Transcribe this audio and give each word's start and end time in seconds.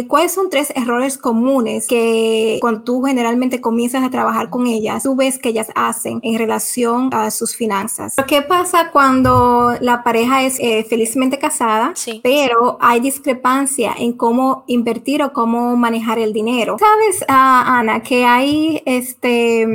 eh, 0.00 0.06
¿cuáles 0.06 0.32
son 0.32 0.50
tres 0.50 0.72
errores 0.74 1.18
comunes 1.18 1.86
que 1.86 2.58
cuando 2.60 2.82
tú 2.82 3.02
generalmente 3.02 3.60
comienzas 3.60 4.02
a 4.02 4.10
trabajar 4.10 4.50
con 4.50 4.66
ellas, 4.66 5.02
tú 5.02 5.16
ves 5.16 5.38
que 5.38 5.50
ellas 5.50 5.68
hacen 5.74 6.20
en 6.22 6.38
relación 6.38 7.10
a 7.12 7.30
sus 7.30 7.54
finanzas? 7.56 8.16
¿Qué 8.26 8.42
pasa 8.42 8.90
cuando 8.90 9.74
la 9.80 10.02
pareja 10.02 10.42
es 10.42 10.58
eh, 10.60 10.84
felizmente 10.88 11.38
casada, 11.38 11.94
pero 12.22 12.78
hay 12.80 13.00
discrepancia 13.00 13.94
en 13.98 14.12
cómo 14.12 14.64
invertir 14.66 15.22
o 15.22 15.32
cómo 15.32 15.76
manejar 15.76 16.18
el 16.18 16.32
dinero? 16.32 16.76
Sabes, 16.78 17.24
ah, 17.28 17.78
Ana, 17.78 18.02
que 18.02 18.24
hay 18.24 18.82
este, 18.86 19.66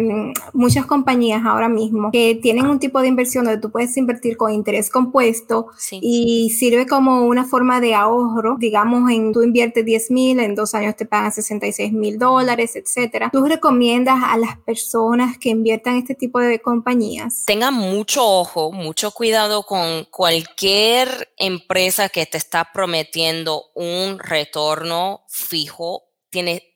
muchas 0.53 0.85
compañías 0.85 1.43
ahora 1.45 1.69
mismo 1.69 2.11
que 2.11 2.39
tienen 2.41 2.67
un 2.67 2.79
tipo 2.79 3.01
de 3.01 3.07
inversión 3.07 3.45
donde 3.45 3.59
tú 3.59 3.71
puedes 3.71 3.95
invertir 3.97 4.37
con 4.37 4.51
interés 4.51 4.89
compuesto 4.89 5.67
y 5.91 6.49
sirve 6.51 6.85
como 6.85 7.25
una 7.25 7.45
forma 7.45 7.81
de 7.81 7.95
ahorro, 7.95 8.55
digamos, 8.57 9.09
en 9.11 9.31
tú 9.31 9.43
inviertes 9.43 9.85
10 9.85 10.11
mil, 10.15 10.39
en 10.39 10.55
dos 10.55 10.73
años 10.73 10.95
te 10.95 11.05
pagan 11.05 11.31
66 11.31 11.91
mil 11.91 12.17
dólares, 12.17 12.75
etcétera. 12.75 13.29
¿Tú 13.31 13.45
recomiendas 13.45 14.19
a 14.23 14.37
las 14.37 14.57
personas 14.59 15.37
que 15.37 15.49
inviertan 15.49 15.97
este 15.97 16.15
tipo 16.15 16.39
de 16.39 16.61
compañías? 16.61 17.43
Tengan 17.45 17.73
mucho 17.73 18.25
ojo, 18.25 18.71
mucho 18.71 19.11
cuidado 19.11 19.63
con 19.63 20.05
cualquier 20.05 21.33
empresa 21.37 22.07
que 22.09 22.25
te 22.25 22.37
está 22.37 22.69
prometiendo 22.73 23.65
un 23.75 24.19
retorno 24.19 25.25
fijo 25.27 26.05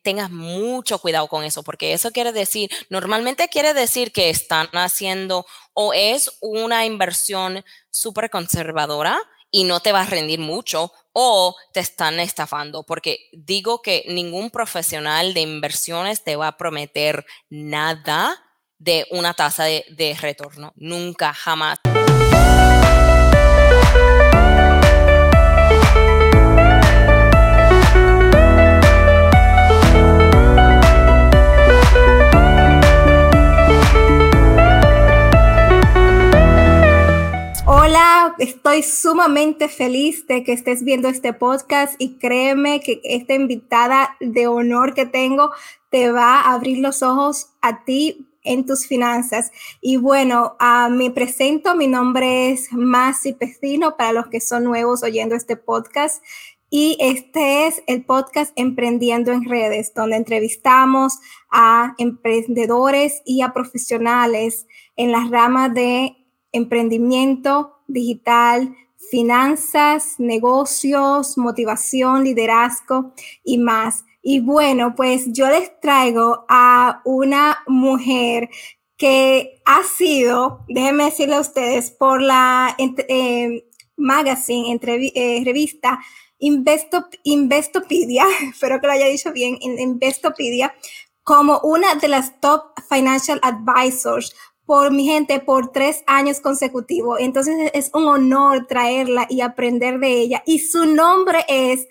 tengas 0.02 0.30
mucho 0.30 0.98
cuidado 0.98 1.28
con 1.28 1.44
eso, 1.44 1.62
porque 1.62 1.92
eso 1.92 2.10
quiere 2.10 2.32
decir, 2.32 2.70
normalmente 2.88 3.48
quiere 3.48 3.74
decir 3.74 4.12
que 4.12 4.30
están 4.30 4.68
haciendo 4.72 5.46
o 5.74 5.92
es 5.92 6.30
una 6.40 6.86
inversión 6.86 7.64
súper 7.90 8.30
conservadora 8.30 9.18
y 9.50 9.64
no 9.64 9.80
te 9.80 9.92
va 9.92 10.02
a 10.02 10.06
rendir 10.06 10.38
mucho 10.38 10.92
o 11.12 11.56
te 11.72 11.80
están 11.80 12.20
estafando, 12.20 12.84
porque 12.84 13.28
digo 13.32 13.82
que 13.82 14.04
ningún 14.08 14.50
profesional 14.50 15.34
de 15.34 15.40
inversiones 15.40 16.22
te 16.22 16.36
va 16.36 16.48
a 16.48 16.56
prometer 16.56 17.26
nada 17.48 18.36
de 18.78 19.06
una 19.10 19.34
tasa 19.34 19.64
de, 19.64 19.84
de 19.90 20.14
retorno, 20.14 20.72
nunca, 20.76 21.34
jamás. 21.34 21.78
Estoy 38.40 38.82
sumamente 38.82 39.68
feliz 39.68 40.26
de 40.26 40.42
que 40.42 40.52
estés 40.52 40.82
viendo 40.82 41.08
este 41.08 41.34
podcast 41.34 41.94
y 41.98 42.16
créeme 42.16 42.80
que 42.80 43.00
esta 43.04 43.34
invitada 43.34 44.16
de 44.18 44.46
honor 44.46 44.94
que 44.94 45.04
tengo 45.04 45.50
te 45.90 46.10
va 46.10 46.40
a 46.40 46.54
abrir 46.54 46.78
los 46.78 47.02
ojos 47.02 47.50
a 47.60 47.84
ti 47.84 48.26
en 48.42 48.64
tus 48.64 48.86
finanzas. 48.86 49.52
Y 49.82 49.98
bueno, 49.98 50.56
uh, 50.58 50.90
me 50.90 51.10
presento, 51.10 51.74
mi 51.74 51.86
nombre 51.86 52.50
es 52.50 52.72
Masi 52.72 53.34
Pecino 53.34 53.98
para 53.98 54.12
los 54.12 54.28
que 54.28 54.40
son 54.40 54.64
nuevos 54.64 55.02
oyendo 55.02 55.34
este 55.34 55.56
podcast. 55.56 56.24
Y 56.70 56.96
este 56.98 57.66
es 57.66 57.82
el 57.88 58.04
podcast 58.04 58.52
Emprendiendo 58.56 59.32
en 59.32 59.44
Redes, 59.44 59.92
donde 59.92 60.16
entrevistamos 60.16 61.18
a 61.50 61.94
emprendedores 61.98 63.20
y 63.26 63.42
a 63.42 63.52
profesionales 63.52 64.66
en 64.96 65.12
las 65.12 65.28
ramas 65.30 65.74
de 65.74 66.19
emprendimiento, 66.52 67.80
digital, 67.86 68.74
finanzas, 69.10 70.14
negocios, 70.18 71.36
motivación, 71.38 72.24
liderazgo 72.24 73.12
y 73.44 73.58
más. 73.58 74.04
Y 74.22 74.40
bueno, 74.40 74.94
pues 74.94 75.32
yo 75.32 75.48
les 75.48 75.80
traigo 75.80 76.44
a 76.48 77.00
una 77.04 77.58
mujer 77.66 78.50
que 78.96 79.62
ha 79.64 79.82
sido, 79.82 80.64
déjenme 80.68 81.04
decirle 81.04 81.36
a 81.36 81.40
ustedes, 81.40 81.90
por 81.90 82.20
la 82.20 82.76
eh, 82.78 83.64
magazine, 83.96 84.78
eh, 84.82 85.42
revista 85.44 86.00
Investopedia, 86.38 88.26
espero 88.50 88.80
que 88.80 88.86
lo 88.86 88.92
haya 88.92 89.06
dicho 89.06 89.32
bien, 89.32 89.56
Investopedia, 89.60 90.74
como 91.22 91.60
una 91.60 91.94
de 91.94 92.08
las 92.08 92.40
top 92.40 92.72
financial 92.88 93.40
advisors 93.42 94.34
por 94.70 94.92
mi 94.92 95.04
gente 95.04 95.40
por 95.40 95.72
tres 95.72 96.04
años 96.06 96.38
consecutivos. 96.38 97.18
Entonces 97.18 97.72
es 97.74 97.90
un 97.92 98.06
honor 98.06 98.68
traerla 98.68 99.26
y 99.28 99.40
aprender 99.40 99.98
de 99.98 100.20
ella. 100.20 100.44
Y 100.46 100.60
su 100.60 100.86
nombre 100.86 101.44
es 101.48 101.88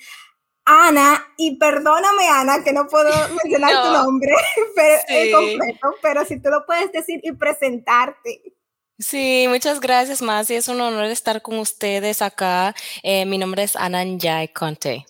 Ana, 0.63 1.27
y 1.35 1.57
perdóname 1.57 2.29
Ana 2.29 2.63
que 2.63 2.71
no 2.71 2.87
puedo 2.87 3.11
mencionar 3.43 3.83
tu 3.83 3.91
nombre 3.91 4.33
pero, 4.77 5.37
completo, 5.37 5.95
pero 6.01 6.23
si 6.23 6.39
tú 6.39 6.47
lo 6.47 6.65
puedes 6.65 6.89
decir 6.93 7.19
y 7.21 7.33
presentarte. 7.33 8.43
Sí, 8.97 9.47
muchas 9.49 9.81
gracias, 9.81 10.21
Masi. 10.21 10.55
Es 10.55 10.69
un 10.69 10.79
honor 10.79 11.03
estar 11.03 11.41
con 11.41 11.59
ustedes 11.59 12.21
acá. 12.21 12.73
Eh, 13.03 13.25
mi 13.25 13.37
nombre 13.37 13.63
es 13.63 13.75
Ana 13.75 14.05
Njai 14.05 14.53
Conte. 14.53 15.05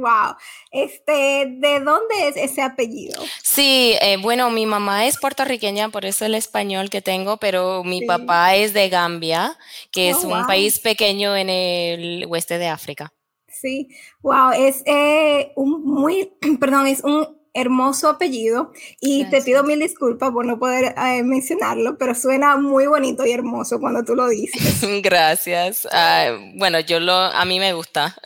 Wow. 0.00 0.36
Este, 0.70 1.46
¿de 1.58 1.80
dónde 1.80 2.28
es 2.28 2.36
ese 2.36 2.62
apellido? 2.62 3.22
Sí, 3.42 3.94
eh, 4.00 4.16
bueno, 4.16 4.50
mi 4.50 4.64
mamá 4.64 5.06
es 5.06 5.18
puertorriqueña, 5.18 5.90
por 5.90 6.06
eso 6.06 6.24
el 6.24 6.34
español 6.34 6.88
que 6.88 7.02
tengo, 7.02 7.36
pero 7.36 7.84
mi 7.84 8.06
papá 8.06 8.54
es 8.54 8.72
de 8.72 8.88
Gambia, 8.88 9.58
que 9.92 10.10
es 10.10 10.24
oh, 10.24 10.28
un 10.28 10.46
país 10.46 10.78
pequeño 10.78 11.36
en 11.36 11.50
el 11.50 12.26
oeste 12.30 12.58
de 12.58 12.68
África. 12.68 13.12
Sí, 13.48 13.88
wow, 14.22 14.52
es 14.52 14.82
eh, 14.86 15.52
un 15.54 15.84
muy, 15.84 16.32
perdón, 16.60 16.86
es 16.86 17.04
un 17.04 17.39
hermoso 17.54 18.08
apellido 18.08 18.72
y 19.00 19.24
te 19.30 19.42
pido 19.42 19.64
mil 19.64 19.80
disculpas 19.80 20.30
por 20.30 20.46
no 20.46 20.58
poder 20.58 20.94
eh, 20.96 21.22
mencionarlo, 21.22 21.98
pero 21.98 22.14
suena 22.14 22.56
muy 22.56 22.86
bonito 22.86 23.26
y 23.26 23.32
hermoso 23.32 23.80
cuando 23.80 24.04
tú 24.04 24.14
lo 24.14 24.28
dices. 24.28 24.80
Gracias. 25.02 25.88
Ah, 25.92 26.36
bueno, 26.54 26.80
yo 26.80 27.00
lo, 27.00 27.12
a 27.12 27.44
mí 27.44 27.58
me 27.58 27.72
gusta. 27.72 28.16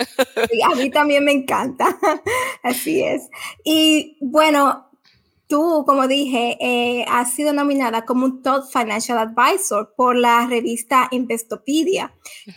a 0.65 0.75
mí 0.75 0.91
también 0.91 1.25
me 1.25 1.33
encanta. 1.33 1.99
Así 2.63 3.03
es. 3.03 3.29
Y 3.65 4.19
bueno, 4.21 4.91
tú, 5.47 5.85
como 5.87 6.07
dije, 6.09 6.57
eh, 6.61 7.05
has 7.09 7.33
sido 7.33 7.53
nominada 7.53 8.05
como 8.05 8.25
un 8.25 8.43
Top 8.43 8.65
Financial 8.71 9.19
Advisor 9.19 9.95
por 9.97 10.17
la 10.17 10.47
revista 10.47 11.09
Investopedia. 11.11 12.13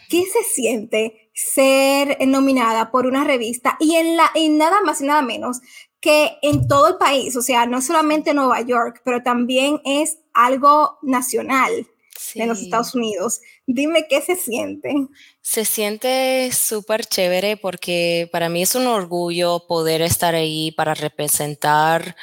¿Qué 0.09 0.23
se 0.23 0.44
siente 0.44 1.29
ser 1.33 2.17
nominada 2.27 2.89
por 2.89 3.06
una 3.06 3.23
revista 3.23 3.77
y 3.79 3.94
en 3.94 4.17
la 4.17 4.31
y 4.33 4.50
nada 4.50 4.81
más 4.81 5.01
y 5.01 5.06
nada 5.06 5.22
menos 5.22 5.61
que 5.99 6.37
en 6.41 6.67
todo 6.67 6.89
el 6.89 6.97
país, 6.97 7.35
o 7.35 7.41
sea, 7.41 7.65
no 7.65 7.81
solamente 7.81 8.33
Nueva 8.33 8.61
York, 8.61 9.01
pero 9.03 9.23
también 9.23 9.81
es 9.83 10.19
algo 10.33 10.97
nacional 11.01 11.87
en 12.35 12.47
los 12.47 12.61
Estados 12.61 12.93
Unidos. 12.93 13.41
Dime 13.65 14.07
qué 14.07 14.21
se 14.21 14.35
siente. 14.35 14.93
Se 15.41 15.65
siente 15.65 16.51
súper 16.51 17.05
chévere 17.05 17.57
porque 17.57 18.29
para 18.31 18.49
mí 18.49 18.61
es 18.61 18.75
un 18.75 18.87
orgullo 18.87 19.65
poder 19.67 20.01
estar 20.01 20.35
ahí 20.35 20.71
para 20.71 20.93
representar, 20.93 22.15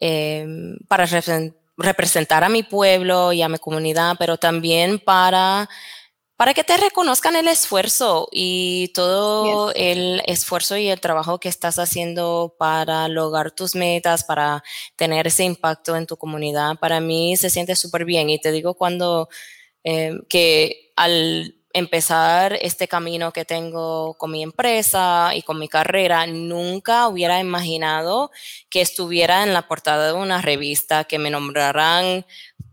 em, 0.00 0.76
para 0.88 1.06
representar 1.76 2.44
a 2.44 2.48
mi 2.48 2.62
pueblo 2.62 3.32
y 3.32 3.42
a 3.42 3.48
mi 3.48 3.58
comunidad, 3.58 4.16
pero 4.18 4.36
también 4.36 4.98
para 4.98 5.68
para 6.36 6.52
que 6.52 6.64
te 6.64 6.76
reconozcan 6.76 7.34
el 7.34 7.48
esfuerzo 7.48 8.28
y 8.30 8.88
todo 8.94 9.72
el 9.74 10.22
esfuerzo 10.26 10.76
y 10.76 10.88
el 10.88 11.00
trabajo 11.00 11.40
que 11.40 11.48
estás 11.48 11.78
haciendo 11.78 12.54
para 12.58 13.08
lograr 13.08 13.52
tus 13.52 13.74
metas, 13.74 14.24
para 14.24 14.62
tener 14.96 15.26
ese 15.26 15.44
impacto 15.44 15.96
en 15.96 16.06
tu 16.06 16.18
comunidad. 16.18 16.78
Para 16.78 17.00
mí 17.00 17.36
se 17.36 17.48
siente 17.48 17.74
súper 17.74 18.04
bien 18.04 18.28
y 18.28 18.38
te 18.38 18.52
digo 18.52 18.74
cuando 18.74 19.28
eh, 19.84 20.12
que 20.28 20.92
al 20.96 21.54
empezar 21.72 22.58
este 22.60 22.88
camino 22.88 23.32
que 23.32 23.44
tengo 23.44 24.14
con 24.14 24.30
mi 24.30 24.42
empresa 24.42 25.32
y 25.34 25.42
con 25.42 25.58
mi 25.58 25.68
carrera, 25.68 26.26
nunca 26.26 27.08
hubiera 27.08 27.38
imaginado 27.38 28.30
que 28.70 28.80
estuviera 28.80 29.42
en 29.42 29.52
la 29.52 29.68
portada 29.68 30.08
de 30.08 30.12
una 30.14 30.40
revista, 30.40 31.04
que 31.04 31.18
me 31.18 31.30
nombraran 31.30 32.26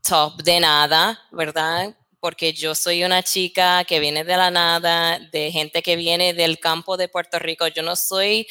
top 0.07 0.41
de 0.43 0.59
nada, 0.59 1.19
¿verdad? 1.31 1.95
Porque 2.23 2.53
yo 2.53 2.73
soy 2.73 3.03
una 3.03 3.21
chica 3.21 3.83
que 3.83 3.99
viene 3.99 4.23
de 4.23 4.37
la 4.37 4.49
nada, 4.49 5.19
de 5.33 5.51
gente 5.51 5.83
que 5.83 5.97
viene 5.97 6.33
del 6.33 6.57
campo 6.57 6.95
de 6.95 7.09
Puerto 7.09 7.37
Rico. 7.37 7.67
Yo 7.67 7.83
no 7.83 7.97
soy, 7.97 8.47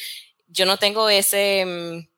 yo 0.46 0.66
no 0.66 0.76
tengo 0.76 1.08
ese 1.08 1.64
mm, 1.64 2.08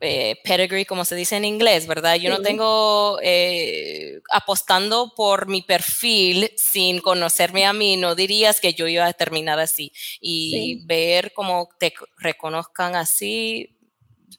eh, 0.00 0.36
pedigree, 0.44 0.84
como 0.84 1.06
se 1.06 1.14
dice 1.16 1.36
en 1.36 1.46
inglés, 1.46 1.86
¿verdad? 1.86 2.16
Yo 2.16 2.28
no 2.28 2.42
tengo 2.42 3.18
eh, 3.22 4.20
apostando 4.30 5.14
por 5.16 5.48
mi 5.48 5.62
perfil 5.62 6.50
sin 6.58 7.00
conocerme 7.00 7.64
a 7.64 7.72
mí, 7.72 7.96
no 7.96 8.14
dirías 8.14 8.60
que 8.60 8.74
yo 8.74 8.86
iba 8.88 9.06
a 9.06 9.14
terminar 9.14 9.58
así. 9.58 9.90
Y 10.20 10.84
ver 10.84 11.32
cómo 11.32 11.70
te 11.78 11.94
reconozcan 12.18 12.94
así, 12.94 13.75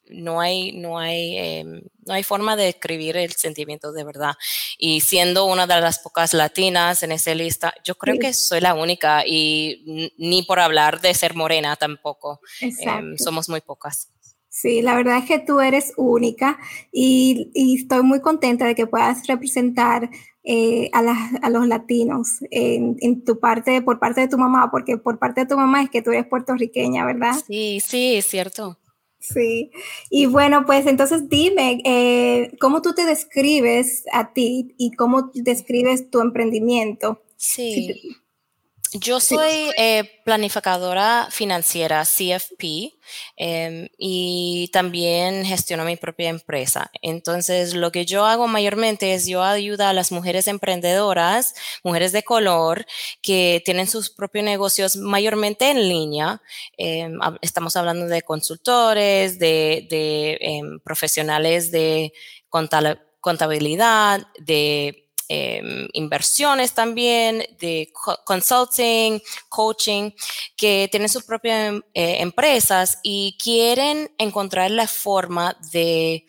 no 0.09 0.39
hay, 0.39 0.71
no 0.74 0.98
hay, 0.98 1.38
em, 1.38 1.81
no 2.06 2.13
hay 2.13 2.24
forma 2.24 2.56
de 2.56 2.69
escribir 2.69 3.18
el 3.18 3.31
sentimiento 3.33 3.92
de 3.92 4.04
verdad. 4.04 4.36
Y 4.77 5.01
siendo 5.01 5.45
una 5.45 5.68
de 5.68 5.80
las 5.81 6.00
pocas 6.00 6.33
latinas 6.33 7.04
en 7.04 7.12
esa 7.12 7.33
lista, 7.36 7.74
yo 7.83 7.95
creo 7.95 8.18
que 8.19 8.33
soy 8.33 8.62
la 8.62 8.74
única 8.74 9.24
y 9.25 10.12
ni 10.18 10.44
por 10.44 10.59
hablar 10.59 11.01
de 11.01 11.13
ser 11.13 11.36
morena 11.36 11.75
tampoco. 11.75 12.39
Em, 12.62 13.18
somos 13.18 13.50
muy 13.50 13.62
pocas. 13.62 14.09
Sí, 14.59 14.81
la 14.81 14.95
verdad 14.95 15.19
es 15.19 15.25
que 15.25 15.38
tú 15.38 15.59
eres 15.59 15.94
única 15.98 16.57
y, 16.92 17.51
estoy 17.80 18.01
muy 18.01 18.21
contenta 18.21 18.65
de 18.65 18.74
que 18.74 18.88
puedas 18.88 19.27
representar 19.27 20.09
eh, 20.44 20.89
a, 20.94 21.50
los 21.51 21.68
latinos 21.68 22.39
en, 22.50 23.24
tu 23.24 23.39
parte, 23.39 23.83
por 23.83 24.00
parte 24.00 24.21
de 24.21 24.27
tu 24.27 24.39
mamá, 24.39 24.71
porque 24.71 24.98
por 24.98 25.19
parte 25.19 25.42
de 25.42 25.48
tu 25.48 25.57
mamá 25.57 25.83
es 25.83 25.92
que 25.92 26.01
tú 26.01 26.09
eres 26.09 26.25
puertorriqueña, 26.25 27.06
¿verdad? 27.06 27.36
Sí, 27.45 27.80
sí, 27.86 28.15
es 28.15 28.25
cierto. 28.25 28.80
Sí, 29.19 29.72
y 30.10 30.28
bueno, 30.28 30.64
pues 30.66 30.86
entonces 30.86 31.28
dime, 31.28 31.81
eh, 31.86 32.52
¿cómo 32.60 32.81
tú 32.81 32.94
te 32.94 33.04
describes 33.06 34.06
a 34.14 34.31
ti 34.31 34.75
y 34.78 34.92
cómo 34.92 35.31
describes 35.34 36.10
tu 36.10 36.22
emprendimiento? 36.22 37.22
Sí. 37.36 38.18
Yo 38.94 39.19
soy 39.19 39.72
eh, 39.78 40.22
planificadora 40.24 41.28
financiera, 41.30 42.04
CFP, 42.06 42.94
em, 43.36 43.88
y 43.98 44.69
también 44.72 45.45
gestiono 45.45 45.84
mi 45.84 45.95
propia 45.98 46.30
empresa. 46.30 46.89
Entonces, 47.01 47.74
lo 47.74 47.92
que 47.92 48.06
yo 48.06 48.25
hago 48.25 48.48
mayormente 48.48 49.13
es 49.13 49.28
yo 49.28 49.44
ayudo 49.44 49.86
a 49.86 49.94
las 49.94 50.12
mujeres 50.12 50.48
emprendedoras, 50.48 51.54
mujeres 51.84 52.12
de 52.12 52.24
color, 52.24 52.86
que 53.22 53.62
tienen 53.66 53.88
sus 53.88 54.10
propios 54.10 54.45
negocios 54.45 54.95
mayormente 54.95 55.69
en 55.69 55.90
línea. 55.90 56.42
Em, 56.78 57.19
estamos 57.42 57.75
hablando 57.75 58.07
de 58.07 58.22
consultores, 58.22 59.40
de, 59.40 60.38
em, 60.42 60.80
profesionales 60.80 61.72
de 61.72 62.13
contabilidad, 63.19 64.28
de 64.40 65.06
Em, 65.29 65.89
inversiones 65.91 66.74
también, 66.74 67.44
de 67.59 67.91
consulting, 68.24 69.21
coaching, 69.50 70.12
que 70.56 70.88
tienen 70.89 71.09
sus 71.09 71.24
propias 71.25 71.74
eh, 71.94 72.21
empresas 72.21 73.00
y 73.03 73.38
quieren 73.44 74.09
encontrar 74.18 74.71
la 74.71 74.88
forma 74.88 75.57
de 75.74 76.25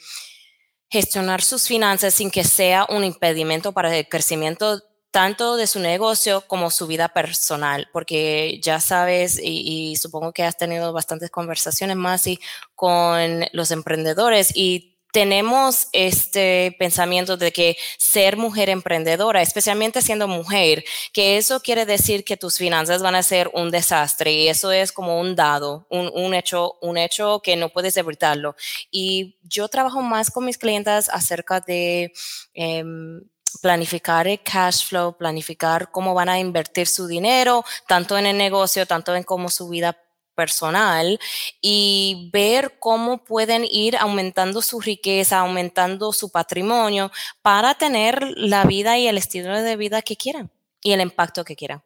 gestionar 0.90 1.42
sus 1.42 1.68
finanzas 1.68 2.14
sin 2.14 2.30
que 2.30 2.42
sea 2.42 2.86
un 2.88 3.04
impedimento 3.04 3.72
para 3.72 3.96
el 3.96 4.08
crecimiento 4.08 4.82
tanto 5.12 5.56
de 5.56 5.68
su 5.68 5.78
negocio 5.78 6.40
como 6.48 6.70
su 6.70 6.88
vida 6.88 7.08
personal, 7.08 7.88
porque 7.92 8.58
ya 8.60 8.80
sabes, 8.80 9.38
y, 9.38 9.92
y 9.92 9.96
supongo 9.96 10.32
que 10.32 10.42
has 10.42 10.56
tenido 10.56 10.92
bastantes 10.92 11.30
conversaciones 11.30 11.96
más 11.96 12.26
y 12.26 12.40
con 12.74 13.44
los 13.52 13.70
emprendedores 13.70 14.50
y 14.56 14.97
tenemos 15.18 15.88
este 15.90 16.76
pensamiento 16.78 17.36
de 17.36 17.50
que 17.50 17.76
ser 17.98 18.36
mujer 18.36 18.70
emprendedora, 18.70 19.42
especialmente 19.42 20.00
siendo 20.00 20.28
mujer, 20.28 20.84
que 21.12 21.38
eso 21.38 21.58
quiere 21.58 21.86
decir 21.86 22.22
que 22.22 22.36
tus 22.36 22.56
finanzas 22.56 23.02
van 23.02 23.16
a 23.16 23.24
ser 23.24 23.50
un 23.52 23.72
desastre 23.72 24.30
y 24.30 24.46
eso 24.46 24.70
es 24.70 24.92
como 24.92 25.18
un 25.18 25.34
dado, 25.34 25.88
un, 25.90 26.34
hecho, 26.34 26.78
un 26.82 26.98
hecho 26.98 27.40
que 27.42 27.56
no 27.56 27.68
puedes 27.68 27.96
evitarlo. 27.96 28.54
Y 28.92 29.40
yo 29.42 29.66
trabajo 29.66 30.02
más 30.02 30.30
con 30.30 30.44
mis 30.44 30.56
clientas 30.56 31.08
acerca 31.08 31.58
de 31.58 32.12
em, 32.54 33.20
planificar 33.60 34.28
el 34.28 34.40
cash 34.40 34.86
flow, 34.86 35.16
planificar 35.16 35.90
cómo 35.90 36.14
van 36.14 36.28
a 36.28 36.38
invertir 36.38 36.86
su 36.86 37.08
dinero, 37.08 37.64
tanto 37.88 38.16
en 38.16 38.26
el 38.26 38.38
negocio, 38.38 38.86
tanto 38.86 39.16
en 39.16 39.24
cómo 39.24 39.48
su 39.48 39.68
vida 39.68 39.98
personal 40.38 41.19
y 41.61 42.31
ver 42.32 42.79
cómo 42.79 43.25
pueden 43.25 43.64
ir 43.69 43.96
aumentando 43.96 44.62
su 44.62 44.81
riqueza, 44.81 45.40
aumentando 45.40 46.12
su 46.12 46.31
patrimonio 46.31 47.11
para 47.43 47.75
tener 47.75 48.23
la 48.37 48.62
vida 48.62 48.96
y 48.99 49.08
el 49.08 49.19
estilo 49.19 49.61
de 49.61 49.76
vida 49.76 50.00
que 50.00 50.14
quieran 50.14 50.49
y 50.81 50.93
el 50.93 51.00
impacto 51.00 51.44
que 51.44 51.56
quieran. 51.56 51.82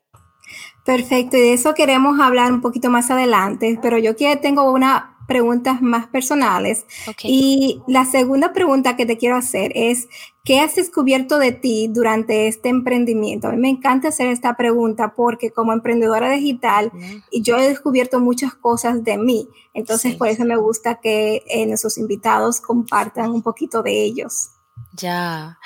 Perfecto, 0.85 1.39
y 1.39 1.41
de 1.41 1.53
eso 1.55 1.73
queremos 1.73 2.21
hablar 2.21 2.53
un 2.53 2.61
poquito 2.61 2.91
más 2.91 3.11
adelante, 3.11 3.79
pero 3.81 3.97
yo 3.97 4.17
que 4.17 4.37
tengo 4.37 4.71
una 4.71 5.13
preguntas 5.27 5.81
más 5.81 6.09
personales. 6.09 6.85
Y 7.23 7.81
la 7.87 8.05
segunda 8.05 8.53
pregunta 8.53 8.97
que 8.97 9.07
te 9.07 9.17
quiero 9.17 9.37
hacer 9.37 9.73
es, 9.75 10.09
¿qué 10.45 10.61
has 10.61 10.75
descubierto 10.75 11.39
de 11.39 11.53
ti 11.53 11.89
durante 11.89 12.49
este 12.49 12.69
emprendimiento? 12.69 13.49
A 13.49 13.53
mí 13.53 13.59
me 13.59 13.69
encanta 13.69 14.09
hacer 14.09 14.27
esta 14.29 14.57
pregunta 14.57 15.15
porque 15.15 15.53
como 15.53 15.73
emprendedora 15.73 16.31
digital, 16.31 16.93
y 17.31 17.43
yo 17.43 17.57
he 17.59 17.69
descubierto 17.69 18.21
muchas 18.21 18.55
cosas 18.55 19.05
de 19.05 19.19
mí. 19.19 19.49
Entonces, 19.75 20.17
por 20.17 20.29
eso 20.29 20.45
me 20.45 20.57
gusta 20.57 21.01
que 21.01 21.43
eh, 21.47 21.67
nuestros 21.67 21.99
invitados 21.99 22.61
compartan 22.61 23.31
un 23.31 23.43
poquito 23.43 23.83
de 23.83 24.03
ellos. 24.03 24.51
Ya. 24.93 25.59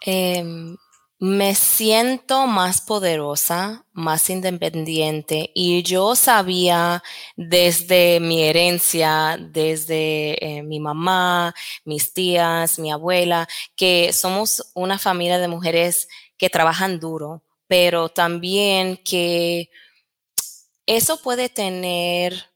Em, 0.00 0.76
me 1.18 1.54
siento 1.54 2.46
más 2.46 2.82
poderosa, 2.82 3.86
más 3.92 4.28
independiente 4.28 5.50
y 5.54 5.82
yo 5.82 6.14
sabía 6.14 7.02
desde 7.36 8.20
mi 8.20 8.42
herencia, 8.42 9.38
desde 9.40 10.58
eh, 10.58 10.62
mi 10.62 10.78
mamá, 10.78 11.54
mis 11.84 12.12
tías, 12.12 12.78
mi 12.78 12.92
abuela, 12.92 13.48
que 13.76 14.12
somos 14.12 14.70
una 14.74 14.98
familia 14.98 15.38
de 15.38 15.48
mujeres 15.48 16.06
que 16.36 16.50
trabajan 16.50 17.00
duro, 17.00 17.42
pero 17.66 18.10
también 18.10 18.98
que 18.98 19.70
eso 20.84 21.22
puede 21.22 21.48
tener 21.48 22.50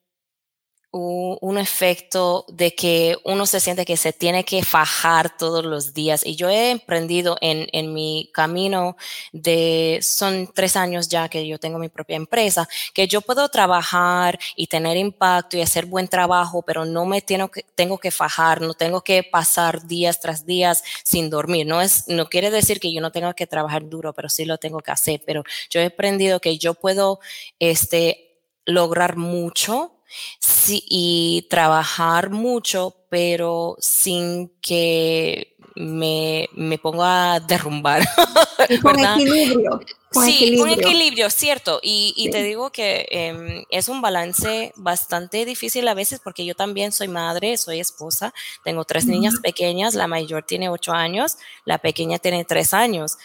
un 0.92 1.56
efecto 1.56 2.44
de 2.48 2.74
que 2.74 3.16
uno 3.24 3.46
se 3.46 3.60
siente 3.60 3.84
que 3.84 3.96
se 3.96 4.12
tiene 4.12 4.44
que 4.44 4.64
fajar 4.64 5.36
todos 5.36 5.64
los 5.64 5.94
días. 5.94 6.26
Y 6.26 6.34
yo 6.34 6.48
he 6.48 6.70
emprendido 6.70 7.36
en, 7.40 7.68
en, 7.72 7.94
mi 7.94 8.28
camino 8.34 8.96
de, 9.32 10.00
son 10.02 10.50
tres 10.52 10.74
años 10.74 11.08
ya 11.08 11.28
que 11.28 11.46
yo 11.46 11.58
tengo 11.58 11.78
mi 11.78 11.88
propia 11.88 12.16
empresa, 12.16 12.68
que 12.92 13.06
yo 13.06 13.20
puedo 13.20 13.48
trabajar 13.48 14.38
y 14.56 14.66
tener 14.66 14.96
impacto 14.96 15.56
y 15.56 15.62
hacer 15.62 15.86
buen 15.86 16.08
trabajo, 16.08 16.62
pero 16.62 16.84
no 16.84 17.06
me 17.06 17.22
tengo 17.22 17.48
que, 17.48 17.64
tengo 17.76 17.98
que 17.98 18.10
fajar, 18.10 18.60
no 18.60 18.74
tengo 18.74 19.02
que 19.02 19.22
pasar 19.22 19.86
días 19.86 20.20
tras 20.20 20.44
días 20.44 20.82
sin 21.04 21.30
dormir. 21.30 21.66
No, 21.68 21.80
es, 21.80 22.08
no 22.08 22.28
quiere 22.28 22.50
decir 22.50 22.80
que 22.80 22.92
yo 22.92 23.00
no 23.00 23.12
tenga 23.12 23.32
que 23.34 23.46
trabajar 23.46 23.88
duro, 23.88 24.12
pero 24.12 24.28
sí 24.28 24.44
lo 24.44 24.58
tengo 24.58 24.80
que 24.80 24.90
hacer. 24.90 25.22
Pero 25.24 25.44
yo 25.70 25.80
he 25.80 25.86
aprendido 25.86 26.40
que 26.40 26.58
yo 26.58 26.74
puedo 26.74 27.20
este, 27.60 28.40
lograr 28.64 29.16
mucho 29.16 29.99
sí, 30.38 30.84
y 30.88 31.46
trabajar 31.48 32.30
mucho, 32.30 32.96
pero 33.08 33.76
sin 33.80 34.52
que 34.60 35.56
me, 35.74 36.48
me 36.52 36.78
ponga 36.78 37.34
a 37.34 37.40
derrumbar. 37.40 38.02
con 38.82 38.98
equilibrio. 38.98 39.80
sí, 40.10 40.56
con 40.58 40.68
equilibrio, 40.70 41.30
cierto. 41.30 41.80
Y, 41.82 42.28
te 42.30 42.42
digo 42.42 42.70
que 42.70 43.06
em, 43.10 43.64
es 43.70 43.88
un 43.88 44.00
balance 44.00 44.72
bastante 44.76 45.44
difícil 45.44 45.86
a 45.88 45.94
veces 45.94 46.20
porque 46.22 46.44
yo 46.44 46.54
también 46.54 46.92
soy 46.92 47.08
madre, 47.08 47.56
soy 47.56 47.80
esposa, 47.80 48.32
tengo 48.64 48.84
tres 48.84 49.06
niñas 49.06 49.34
pequeñas, 49.42 49.94
la 49.94 50.06
mayor 50.06 50.44
tiene 50.44 50.68
ocho 50.68 50.92
años, 50.92 51.36
la 51.64 51.78
pequeña 51.78 52.18
tiene 52.18 52.44
tres 52.44 52.74
años. 52.74 53.16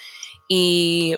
Y 0.47 1.17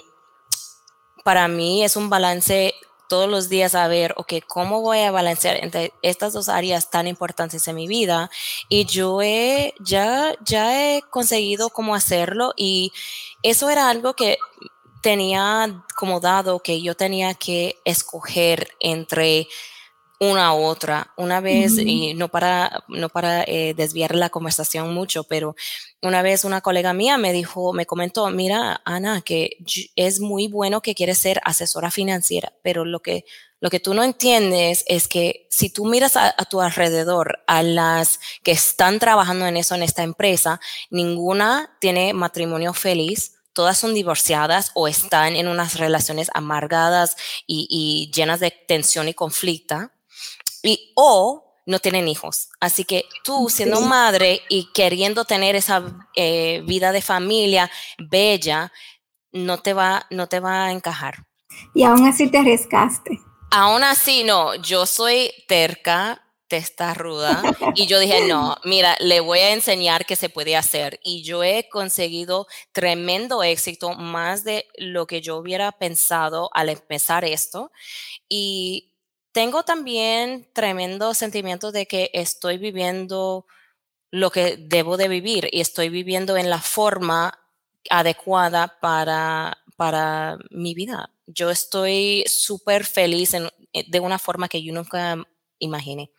para 1.24 1.48
mí 1.48 1.84
es 1.84 1.96
un 1.98 2.10
balance 2.10 2.74
todos 3.08 3.30
los 3.30 3.50
días 3.50 3.76
a 3.76 3.88
ver, 3.88 4.14
ok, 4.18 4.34
¿cómo 4.48 4.82
voy 4.82 5.00
a 5.00 5.12
balancear 5.12 5.58
entre 5.64 5.94
estas 6.02 6.34
dos 6.34 6.50
áreas 6.50 6.90
tan 6.90 7.08
importantes 7.08 7.68
en 7.68 7.76
mi 7.76 7.88
vida? 7.88 8.30
Y 8.70 8.86
yo 8.86 9.22
he, 9.22 9.74
ya, 9.80 10.34
ya 10.46 10.96
he 10.96 11.02
conseguido 11.04 11.70
cómo 11.70 11.96
hacerlo 11.96 12.54
y 12.56 12.92
eso 13.44 13.70
era 13.70 13.90
algo 13.90 14.14
que 14.14 14.38
tenía 15.02 15.86
como 15.96 16.20
dado 16.20 16.60
que 16.60 16.82
yo 16.82 16.96
tenía 16.96 17.34
que 17.34 17.80
escoger 17.86 18.76
entre 18.80 19.48
una 20.20 20.54
otra. 20.54 21.14
Una 21.18 21.42
vez, 21.42 21.78
y 21.78 22.14
no 22.14 22.30
para, 22.30 22.84
no 22.88 23.10
para 23.10 23.44
eh, 23.44 23.74
desviar 23.76 24.16
la 24.16 24.30
conversación 24.30 24.94
mucho, 24.94 25.24
pero 25.24 25.56
una 26.02 26.22
vez 26.22 26.44
una 26.44 26.62
colega 26.62 26.94
mía 26.94 27.18
me 27.18 27.34
dijo, 27.34 27.74
me 27.74 27.86
comentó, 27.86 28.30
mira, 28.30 28.82
Ana, 28.86 29.22
que 29.22 29.58
es 29.96 30.20
muy 30.20 30.48
bueno 30.48 30.82
que 30.82 30.96
quieres 30.96 31.20
ser 31.20 31.40
asesora 31.44 31.92
financiera, 31.92 32.54
pero 32.64 32.86
lo 32.86 33.02
que, 33.02 33.26
lo 33.60 33.70
que 33.70 33.80
tú 33.80 33.94
no 33.94 34.04
entiendes 34.04 34.84
es 34.88 35.08
que 35.08 35.48
si 35.50 35.70
tú 35.70 35.86
miras 35.86 36.16
a, 36.18 36.34
a 36.38 36.46
tu 36.46 36.62
alrededor, 36.62 37.40
a 37.48 37.64
las 37.64 38.20
que 38.44 38.52
están 38.52 39.00
trabajando 39.00 39.46
en 39.46 39.58
eso, 39.58 39.76
en 39.76 39.84
esta 39.84 40.04
empresa, 40.04 40.60
ninguna 40.90 41.78
tiene 41.80 42.14
matrimonio 42.14 42.74
feliz, 42.74 43.34
todas 43.54 43.78
son 43.78 43.96
divorciadas 43.96 44.72
o 44.76 44.88
están 44.88 45.36
en 45.36 45.48
unas 45.48 45.80
relaciones 45.80 46.30
amargadas 46.36 47.16
y, 47.48 47.68
y 47.70 48.12
llenas 48.14 48.40
de 48.40 48.52
tensión 48.52 49.08
y 49.08 49.16
conflicto 49.16 49.90
y 50.64 50.92
o 50.96 51.48
no 51.66 51.80
tienen 51.80 52.08
hijos. 52.08 52.50
Así 52.60 52.86
que 52.86 53.06
tú 53.24 53.50
siendo 53.50 53.82
madre 53.82 54.42
y 54.50 54.72
queriendo 54.74 55.26
tener 55.26 55.56
esa 55.56 56.08
eh, 56.16 56.64
vida 56.66 56.92
de 56.92 57.02
familia 57.02 57.70
bella, 57.98 58.72
no 59.32 59.60
te, 59.60 59.74
va, 59.74 60.08
no 60.10 60.28
te 60.28 60.40
va 60.40 60.66
a 60.66 60.72
encajar. 60.72 61.26
Y 61.74 61.84
aún 61.84 62.08
así 62.08 62.30
te 62.30 62.38
arriesgaste. 62.38 63.20
Aún 63.52 63.84
así, 63.84 64.24
no, 64.24 64.56
yo 64.56 64.86
soy 64.86 65.32
terca, 65.48 66.22
testaruda 66.48 67.42
y 67.76 67.88
yo 67.88 68.00
dije, 68.00 68.28
no, 68.28 68.58
mira, 68.64 68.96
le 69.00 69.20
voy 69.20 69.40
a 69.40 69.54
enseñar 69.54 70.06
que 70.06 70.16
se 70.16 70.30
puede 70.30 70.56
hacer 70.56 71.00
y 71.04 71.24
yo 71.24 71.44
he 71.44 71.68
conseguido 71.70 72.48
tremendo 72.72 73.44
éxito, 73.44 73.94
más 73.94 74.44
de 74.44 74.66
lo 74.78 75.08
que 75.08 75.22
yo 75.22 75.38
hubiera 75.38 75.72
pensado 75.74 76.50
al 76.54 76.70
empezar 76.70 77.26
esto 77.26 77.72
y 78.30 78.94
tengo 79.32 79.64
también 79.64 80.48
tremendo 80.54 81.14
sentimiento 81.14 81.72
de 81.72 81.86
que 81.86 82.10
estoy 82.14 82.58
viviendo 82.58 83.46
lo 84.12 84.32
que 84.32 84.58
debo 84.58 84.98
de 84.98 85.08
vivir 85.08 85.50
y 85.52 85.62
estoy 85.62 85.90
viviendo 85.90 86.38
en 86.38 86.50
la 86.50 86.60
forma 86.62 87.38
adecuada 87.90 88.80
para, 88.80 89.58
para 89.76 90.38
mi 90.50 90.74
vida. 90.74 91.12
Yo 91.26 91.50
estoy 91.50 92.24
súper 92.28 92.86
feliz 92.86 93.34
de 93.88 94.00
una 94.00 94.20
forma 94.20 94.48
que 94.48 94.64
yo 94.64 94.74
nunca 94.74 95.18
imaginé. 95.60 96.12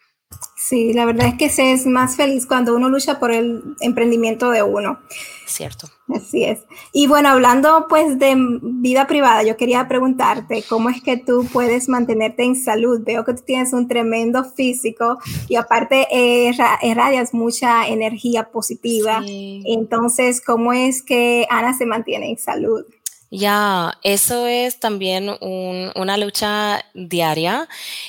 Sí, 0.56 0.92
la 0.92 1.06
verdad 1.06 1.28
es 1.28 1.34
que 1.34 1.48
se 1.48 1.72
es 1.72 1.86
más 1.86 2.16
feliz 2.16 2.44
cuando 2.44 2.76
uno 2.76 2.88
lucha 2.88 3.18
por 3.18 3.32
el 3.32 3.62
emprendimiento 3.80 4.50
de 4.50 4.62
uno. 4.62 4.98
Cierto. 5.46 5.88
Así 6.14 6.44
es. 6.44 6.60
Y 6.92 7.06
bueno, 7.06 7.30
hablando 7.30 7.86
pues 7.88 8.18
de 8.18 8.34
vida 8.62 9.06
privada, 9.06 9.42
yo 9.42 9.56
quería 9.56 9.88
preguntarte 9.88 10.62
cómo 10.68 10.90
es 10.90 11.02
que 11.02 11.16
tú 11.16 11.46
puedes 11.52 11.88
mantenerte 11.88 12.44
en 12.44 12.56
salud. 12.56 13.00
Veo 13.02 13.24
que 13.24 13.34
tú 13.34 13.42
tienes 13.46 13.72
un 13.72 13.88
tremendo 13.88 14.44
físico 14.44 15.18
y 15.48 15.56
aparte 15.56 16.06
eh, 16.10 16.52
irradias 16.82 17.32
mucha 17.32 17.86
energía 17.88 18.50
positiva. 18.50 19.22
Entonces, 19.26 20.40
¿cómo 20.40 20.72
es 20.72 21.02
que 21.02 21.46
Ana 21.50 21.72
se 21.72 21.86
mantiene 21.86 22.30
en 22.30 22.38
salud? 22.38 22.84
Ya, 23.30 23.98
eso 24.02 24.46
es 24.46 24.80
también 24.80 25.28
una 25.40 26.16
lucha 26.16 26.82
diaria 26.94 27.68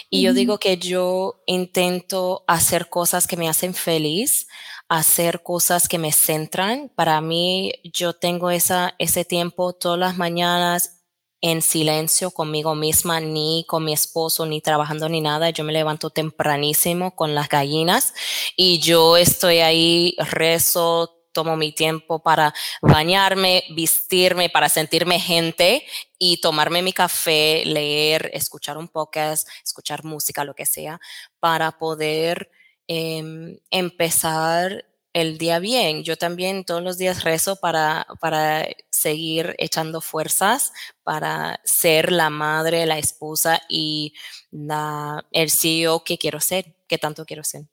y 0.10 0.22
yo 0.22 0.34
digo 0.34 0.60
que 0.60 0.78
yo 0.78 1.42
intento 1.46 2.46
hacer 2.48 2.88
cosas 2.90 3.28
que 3.28 3.36
me 3.36 3.50
hacen 3.50 3.74
feliz, 3.74 4.48
hacer 4.88 5.44
cosas 5.44 5.90
que 5.90 5.98
me 5.98 6.14
centran. 6.14 6.90
Para 6.96 7.20
mí, 7.20 7.74
yo 7.84 8.14
tengo 8.14 8.50
esa, 8.50 8.96
ese 8.98 9.26
tiempo 9.26 9.74
todas 9.74 10.00
las 10.00 10.18
mañanas 10.18 11.02
en 11.42 11.62
silencio 11.62 12.32
conmigo 12.32 12.76
misma, 12.76 13.20
ni 13.20 13.66
con 13.68 13.84
mi 13.86 13.94
esposo, 13.94 14.46
ni 14.46 14.62
trabajando 14.62 15.10
ni 15.10 15.20
nada. 15.22 15.50
Yo 15.50 15.66
me 15.66 15.74
levanto 15.74 16.10
tempranísimo 16.12 17.16
con 17.16 17.36
las 17.36 17.50
gallinas 17.50 18.14
y 18.56 18.80
yo 18.80 19.18
estoy 19.18 19.60
ahí, 19.60 20.16
rezo, 20.32 21.19
tomo 21.40 21.56
mi 21.56 21.72
tiempo 21.72 22.20
para 22.20 22.54
bañarme, 22.82 23.64
vestirme, 23.70 24.50
para 24.50 24.68
sentirme 24.68 25.22
gente 25.22 25.86
y 26.18 26.42
tomarme 26.42 26.82
mi 26.82 26.92
café, 26.92 27.64
leer, 27.66 28.30
escuchar 28.34 28.78
un 28.78 28.90
podcast, 28.90 29.48
escuchar 29.64 30.04
música, 30.04 30.44
lo 30.44 30.54
que 30.54 30.66
sea, 30.66 31.00
para 31.40 31.72
poder 31.72 32.52
em, 32.88 33.58
empezar 33.72 34.84
el 35.14 35.38
día 35.38 35.60
bien. 35.60 36.04
Yo 36.04 36.18
también 36.18 36.66
todos 36.66 36.84
los 36.84 36.98
días 36.98 37.24
rezo 37.24 37.56
para, 37.56 38.06
para 38.20 38.68
seguir 38.90 39.56
echando 39.60 40.02
fuerzas, 40.02 40.74
para 41.04 41.62
ser 41.64 42.12
la 42.12 42.30
madre, 42.30 42.86
la 42.86 42.98
esposa 42.98 43.62
y 43.70 44.14
la, 44.52 45.26
el 45.32 45.50
CEO 45.52 46.04
que 46.04 46.18
quiero 46.18 46.42
ser, 46.42 46.76
que 46.86 46.98
tanto 46.98 47.26
quiero 47.26 47.46
ser. 47.46 47.64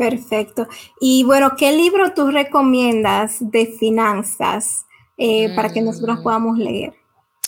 Perfecto. 0.00 0.66
Y 0.98 1.24
bueno, 1.24 1.56
¿qué 1.58 1.72
libro 1.72 2.14
tú 2.14 2.30
recomiendas 2.30 3.36
de 3.38 3.66
finanzas 3.66 4.86
eh, 5.18 5.54
para 5.54 5.70
que 5.70 5.82
nosotros 5.82 6.20
mm. 6.20 6.22
podamos 6.22 6.56
leer 6.56 6.94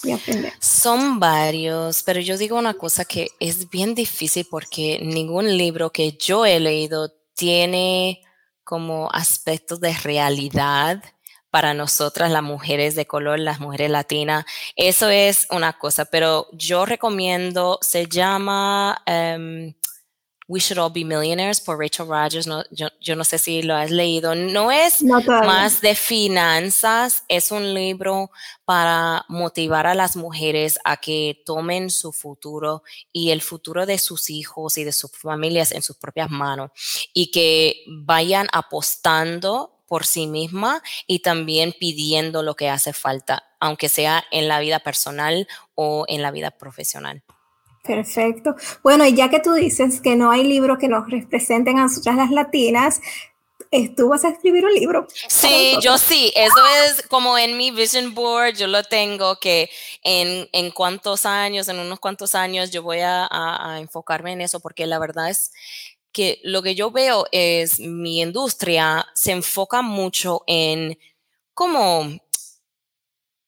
y 0.05 0.13
aprender? 0.13 0.53
Son 0.61 1.19
varios, 1.19 2.03
pero 2.03 2.21
yo 2.21 2.37
digo 2.37 2.59
una 2.59 2.75
cosa 2.75 3.07
que 3.07 3.29
es 3.41 3.71
bien 3.71 3.95
difícil 3.95 4.47
porque 4.51 5.01
ningún 5.03 5.57
libro 5.57 5.93
que 5.93 6.13
yo 6.13 6.45
he 6.45 6.61
leído 6.61 7.11
tiene 7.35 8.21
como 8.65 9.09
aspectos 9.11 9.81
de 9.81 9.95
realidad 9.95 11.03
para 11.51 11.73
nosotras, 11.73 12.31
las 12.31 12.43
mujeres 12.43 12.95
de 12.95 13.07
color, 13.07 13.39
las 13.39 13.61
mujeres 13.61 13.89
latinas. 13.89 14.45
Eso 14.77 15.09
es 15.09 15.47
una 15.51 15.73
cosa, 15.73 16.05
pero 16.05 16.49
yo 16.53 16.85
recomiendo, 16.85 17.79
se 17.81 18.09
llama... 18.09 19.03
Em, 19.07 19.73
We 20.53 20.61
Should 20.61 20.79
All 20.79 20.93
Be 20.93 21.03
Millionaires 21.03 21.63
por 21.63 21.79
Rachel 21.79 22.07
Rogers. 22.07 22.47
No, 22.47 22.63
yo, 22.71 23.17
no 23.17 23.25
sé 23.25 23.39
si 23.39 23.63
lo 23.63 23.75
has 23.75 23.91
leído. 23.91 24.35
No 24.35 24.71
es 24.71 25.03
más 25.03 25.81
de 25.81 25.95
finanzas, 25.95 27.25
es 27.27 27.51
un 27.51 27.73
libro 27.73 28.31
para 28.67 29.25
motivar 29.29 29.87
a 29.87 29.95
las 29.95 30.15
mujeres 30.15 30.79
a 30.85 30.99
que 30.99 31.43
tomen 31.47 31.89
su 31.89 32.13
futuro 32.13 32.83
y 33.13 33.31
el 33.31 33.41
futuro 33.41 33.87
de 33.87 33.97
sus 33.97 34.29
hijos 34.29 34.77
y 34.77 34.85
de 34.85 34.93
sus 34.93 35.11
familias 35.13 35.73
en 35.73 35.81
sus 35.81 35.97
propias 35.97 36.31
manos 36.31 36.71
y 37.15 37.31
que 37.31 37.85
vayan 37.87 38.47
apostando 38.53 39.81
por 39.87 40.05
sí 40.05 40.27
misma 40.27 40.83
y 41.07 41.21
también 41.21 41.75
pidiendo 41.81 42.43
lo 42.43 42.57
que 42.57 42.69
hace 42.69 42.93
falta, 42.93 43.43
aunque 43.59 43.89
sea 43.89 44.23
en 44.31 44.49
la 44.49 44.61
vida 44.61 44.81
personal 44.81 45.49
o 45.75 46.05
en 46.09 46.21
la 46.21 46.31
vida 46.31 46.51
profesional. 46.51 47.23
Perfecto. 47.83 48.55
Bueno, 48.83 49.05
y 49.07 49.15
ya 49.15 49.29
que 49.29 49.41
tú 49.41 49.55
dices 49.55 50.01
que 50.01 50.15
no 50.15 50.31
hay 50.31 50.45
libros 50.45 50.79
que 50.79 50.89
nos 50.89 51.11
representen 51.11 51.79
a 51.79 51.83
nosotras 51.83 52.17
las 52.17 52.31
latinas, 52.31 53.01
¿tú 53.97 54.09
vas 54.09 54.25
a 54.25 54.29
escribir 54.29 54.65
un 54.65 54.73
libro? 54.75 55.07
Sí, 55.29 55.77
yo 55.83 55.99
sí. 55.99 56.33
Eso 56.37 56.61
es 56.87 57.03
como 57.09 57.37
en 57.39 57.57
mi 57.57 57.71
vision 57.73 58.15
board, 58.15 58.57
yo 58.57 58.69
lo 58.69 58.85
tengo 58.85 59.37
que 59.37 59.69
en, 60.05 60.49
en 60.53 60.71
cuántos 60.71 61.27
años, 61.27 61.69
en 61.69 61.79
unos 61.79 61.99
cuantos 61.99 62.35
años, 62.35 62.71
yo 62.71 62.83
voy 62.83 63.01
a, 63.01 63.27
a 63.31 63.81
enfocarme 63.81 64.33
en 64.33 64.43
eso, 64.43 64.61
porque 64.61 64.87
la 64.87 65.01
verdad 65.01 65.31
es 65.31 65.53
que 66.13 66.41
lo 66.45 66.63
que 66.63 66.75
yo 66.75 66.91
veo 66.91 67.27
es 67.33 67.81
mi 67.81 68.21
industria 68.21 69.07
se 69.15 69.33
enfoca 69.33 69.83
mucho 69.83 70.43
en 70.47 70.99
como 71.55 72.21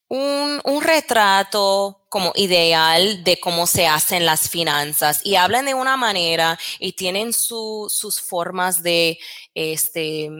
un, 0.08 0.60
un, 0.64 0.82
retrato 0.82 2.04
como 2.08 2.32
ideal 2.36 3.24
de 3.24 3.40
cómo 3.40 3.66
se 3.66 3.86
hacen 3.86 4.26
las 4.26 4.48
finanzas 4.48 5.20
y 5.24 5.34
hablan 5.34 5.64
de 5.64 5.74
una 5.74 5.96
manera 5.96 6.58
y 6.78 6.92
tienen 6.92 7.32
sus 7.32 8.20
formas 8.20 8.82
de 8.82 9.18
este, 9.54 10.30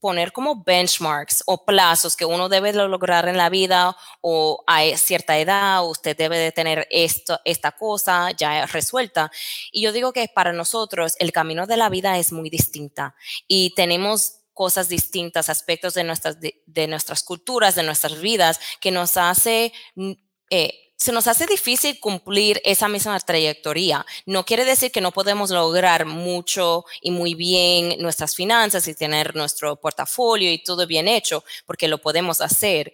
poner 0.00 0.32
como 0.32 0.64
benchmarks 0.64 1.44
o 1.46 1.64
plazos 1.64 2.16
que 2.16 2.24
uno 2.24 2.48
debe 2.48 2.72
lograr 2.72 3.28
en 3.28 3.36
la 3.36 3.50
vida 3.50 3.96
o 4.22 4.64
a 4.66 4.82
cierta 4.96 5.38
edad 5.38 5.86
usted 5.86 6.16
debe 6.16 6.38
de 6.38 6.52
tener 6.52 6.88
esto, 6.90 7.38
esta 7.44 7.72
cosa 7.72 8.30
ya 8.32 8.66
resuelta. 8.66 9.30
Y 9.70 9.82
yo 9.82 9.92
digo 9.92 10.12
que 10.12 10.28
para 10.28 10.52
nosotros 10.52 11.14
el 11.18 11.30
camino 11.30 11.66
de 11.66 11.76
la 11.76 11.90
vida 11.90 12.18
es 12.18 12.32
muy 12.32 12.50
distinta 12.50 13.14
y 13.46 13.74
tenemos 13.76 14.39
cosas 14.60 14.90
distintas, 14.90 15.48
aspectos 15.48 15.94
de 15.94 16.04
nuestras, 16.04 16.36
de, 16.38 16.86
nuestras 16.86 17.22
culturas, 17.22 17.76
de 17.76 17.82
nuestras 17.82 18.20
vidas, 18.20 18.60
que 18.78 18.90
nos 18.90 19.16
hace, 19.16 19.72
mm, 19.94 20.12
eh, 20.50 20.74
se 20.98 21.12
nos 21.12 21.26
hace 21.28 21.46
difícil 21.46 21.98
cumplir 21.98 22.60
esa 22.62 22.86
misma 22.86 23.18
trayectoria. 23.20 24.04
No 24.26 24.44
quiere 24.44 24.66
decir 24.66 24.92
que 24.92 25.00
no 25.00 25.12
podemos 25.12 25.48
lograr 25.48 26.04
mucho 26.04 26.84
y 27.00 27.10
muy 27.10 27.32
bien 27.32 28.02
nuestras 28.02 28.36
finanzas 28.36 28.86
y 28.86 28.94
tener 28.94 29.34
nuestro 29.34 29.76
portafolio 29.76 30.52
y 30.52 30.62
todo 30.62 30.86
bien 30.86 31.08
hecho, 31.08 31.42
porque 31.64 31.88
lo 31.88 31.96
podemos 31.96 32.42
hacer, 32.42 32.92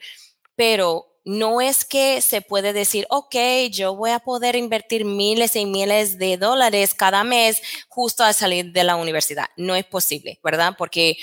pero 0.54 1.16
no 1.24 1.60
es 1.60 1.84
que 1.84 2.20
se 2.22 2.42
puede 2.42 2.72
decir, 2.72 3.04
ok, 3.10 3.34
yo 3.72 3.96
voy 3.96 4.12
a 4.12 4.20
poder 4.20 4.54
invertir 4.54 5.04
miles 5.04 5.56
y 5.56 5.66
miles 5.66 6.16
de 6.18 6.36
dólares 6.36 6.94
cada 6.94 7.24
mes 7.24 7.60
justo 7.88 8.22
al 8.22 8.34
salir 8.34 8.70
de 8.70 8.84
la 8.84 8.94
universidad. 8.94 9.46
No 9.56 9.74
es 9.74 9.84
posible, 9.84 10.38
¿verdad? 10.44 10.74
Porque 10.78 11.16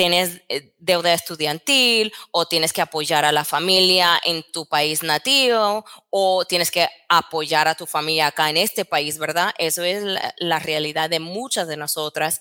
tienes 0.00 0.40
eh, 0.48 0.72
deuda 0.78 1.12
estudiantil 1.12 2.10
o 2.30 2.46
tienes 2.46 2.72
que 2.72 2.80
apoyar 2.80 3.26
a 3.26 3.32
la 3.32 3.44
familia 3.44 4.18
en 4.24 4.42
tu 4.50 4.64
país 4.64 5.02
nativo 5.02 5.84
o 6.08 6.46
tienes 6.46 6.70
que 6.70 6.88
apoyar 7.10 7.68
a 7.68 7.74
tu 7.74 7.84
familia 7.84 8.28
acá 8.28 8.48
en 8.48 8.56
este 8.56 8.86
país, 8.86 9.18
¿verdad? 9.18 9.52
Eso 9.58 9.84
es 9.84 10.02
la, 10.38 10.58
realidad 10.58 11.10
de 11.10 11.20
muchas 11.20 11.68
de 11.68 11.76
nosotras 11.76 12.40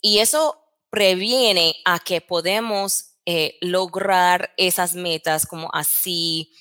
y 0.00 0.20
eso 0.20 0.58
previene 0.88 1.76
a 1.84 1.98
que 1.98 2.22
podemos 2.22 3.16
eh, 3.26 3.58
lograr 3.60 4.54
esas 4.56 4.94
metas 4.94 5.44
como 5.44 5.68
así 5.74 6.54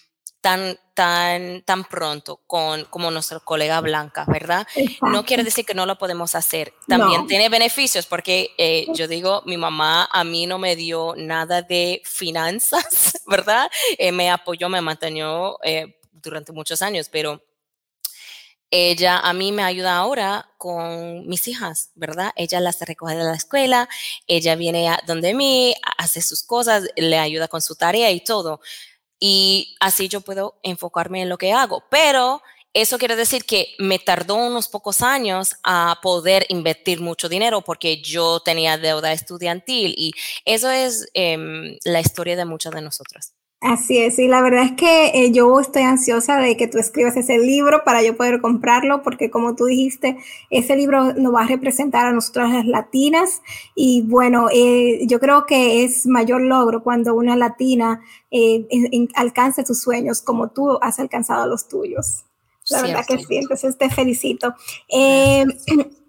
tan, 0.44 0.78
tan, 0.94 1.62
tan 1.62 1.86
pronto 1.86 2.42
con, 2.46 2.84
como 2.90 3.10
nuestra 3.10 3.40
colega 3.40 3.80
Blanca, 3.80 4.26
¿verdad? 4.28 4.68
No 5.02 5.24
quiere 5.24 5.42
decir 5.42 5.66
que 5.66 5.74
no 5.74 5.86
lo 5.86 5.98
podemos 5.98 6.36
hacer. 6.36 6.74
También 6.86 7.28
tiene 7.28 7.48
beneficios 7.48 8.06
porque 8.06 8.54
eh, 8.58 8.86
yo 8.94 9.08
digo, 9.08 9.42
mi 9.46 9.56
mamá 9.56 10.10
a 10.12 10.26
mí 10.26 10.46
no 10.46 10.60
me 10.60 10.76
dio 10.76 11.14
nada 11.16 11.62
de 11.62 12.02
finanzas, 12.04 13.22
¿verdad? 13.26 13.72
Eh, 13.98 14.12
me 14.12 14.30
apoyó, 14.30 14.68
me 14.68 14.82
mantenió 14.82 15.60
eh, 15.64 15.98
durante 16.12 16.52
muchos 16.52 16.82
años, 16.82 17.08
pero 17.10 17.42
ella 18.70 19.20
a 19.20 19.32
mí 19.32 19.54
me 19.54 19.64
ayuda 19.64 19.96
ahora 19.96 20.50
con 20.58 21.26
mis 21.26 21.48
hijas, 21.48 21.92
¿verdad? 21.96 22.32
Ella 22.36 22.60
las 22.60 22.82
recoge 22.82 23.16
de 23.16 23.24
la 23.24 23.36
escuela, 23.36 23.88
ella 24.28 24.56
viene 24.56 24.90
a 24.90 25.00
donde 25.08 25.34
mí, 25.34 25.74
hace 25.98 26.22
sus 26.22 26.44
cosas, 26.44 26.90
le 26.98 27.18
ayuda 27.18 27.48
con 27.48 27.62
su 27.62 27.76
tarea 27.76 28.12
y 28.12 28.22
todo 28.22 28.60
y 29.26 29.78
así 29.80 30.10
yo 30.10 30.20
puedo 30.20 30.60
enfocarme 30.64 31.22
en 31.22 31.30
lo 31.30 31.38
que 31.38 31.54
hago. 31.54 31.86
Pero 31.90 32.42
eso 32.74 32.98
quiere 32.98 33.16
decir 33.16 33.46
que 33.46 33.74
me 33.80 33.98
tardó 33.98 34.36
unos 34.36 34.68
pocos 34.68 35.02
años 35.02 35.56
a 35.64 35.98
poder 36.02 36.46
invertir 36.50 37.00
mucho 37.00 37.30
dinero 37.30 37.62
porque 37.62 38.02
yo 38.02 38.42
tenía 38.42 38.78
deuda 38.78 39.14
estudiantil 39.14 39.94
y 39.96 40.12
eso 40.44 40.70
es 40.70 41.08
em, 41.14 41.78
la 41.86 42.02
historia 42.02 42.36
de 42.36 42.44
muchas 42.44 42.74
de 42.74 42.82
nosotras. 42.82 43.33
Así 43.64 43.98
es, 43.98 44.20
y 44.20 44.28
la 44.28 44.42
verdad 44.42 44.66
es 44.66 44.72
que 44.74 45.12
eh, 45.14 45.32
yo 45.32 45.58
estoy 45.58 45.84
ansiosa 45.84 46.38
de 46.38 46.58
que 46.58 46.68
tú 46.68 46.80
escribas 46.80 47.16
ese 47.16 47.38
libro 47.38 47.86
para 47.86 48.04
yo 48.04 48.18
poder 48.18 48.42
comprarlo, 48.42 49.02
porque 49.04 49.32
como 49.32 49.56
tú 49.56 49.68
dijiste, 49.68 50.18
ese 50.50 50.76
libro 50.76 51.14
nos 51.14 51.34
va 51.34 51.44
a 51.44 51.48
representar 51.48 52.06
a 52.06 52.12
nosotras 52.12 52.52
las 52.52 52.66
latinas 52.66 53.42
y 53.74 54.02
bueno, 54.02 54.48
eh, 54.54 55.08
yo 55.08 55.18
creo 55.22 55.46
que 55.46 55.86
es 55.86 56.06
mayor 56.06 56.42
logro 56.42 56.84
cuando 56.84 57.16
una 57.16 57.38
latina 57.38 58.02
eh, 58.32 58.68
alcanza 59.16 59.66
sus 59.66 59.82
sueños 59.82 60.22
como 60.22 60.50
tú 60.50 60.78
has 60.82 61.00
alcanzado 61.00 61.48
los 61.48 61.70
tuyos. 61.70 62.26
La 62.70 62.82
verdad 62.82 63.06
que 63.08 63.18
sí, 63.20 63.38
entonces 63.38 63.78
te 63.78 63.90
felicito. 63.90 64.56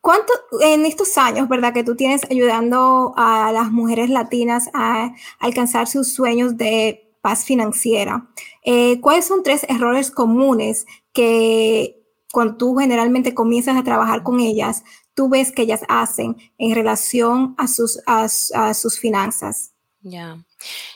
¿Cuánto 0.00 0.32
en 0.62 0.86
estos 0.86 1.18
años, 1.18 1.48
verdad, 1.48 1.74
que 1.74 1.84
tú 1.84 1.94
tienes 1.94 2.22
ayudando 2.30 3.12
a 3.16 3.52
las 3.52 3.70
mujeres 3.70 4.08
latinas 4.08 4.70
a 4.72 5.14
alcanzar 5.38 5.88
sus 5.88 6.12
sueños 6.12 6.56
de 6.56 7.14
paz 7.20 7.44
financiera? 7.44 8.30
Eh, 8.64 8.98
¿Cuáles 9.00 9.26
son 9.26 9.42
tres 9.42 9.66
errores 9.68 10.10
comunes 10.10 10.86
que 11.12 12.00
cuando 12.32 12.56
tú 12.56 12.76
generalmente 12.76 13.34
comienzas 13.34 13.76
a 13.76 13.84
trabajar 13.84 14.22
con 14.22 14.40
ellas, 14.40 14.84
tú 15.14 15.28
ves 15.28 15.52
que 15.52 15.62
ellas 15.62 15.82
hacen 15.88 16.36
en 16.56 16.74
relación 16.74 17.54
a 17.58 17.66
sus, 17.66 18.00
a, 18.06 18.28
sus 18.74 18.98
finanzas? 18.98 19.72
Ya. 20.00 20.42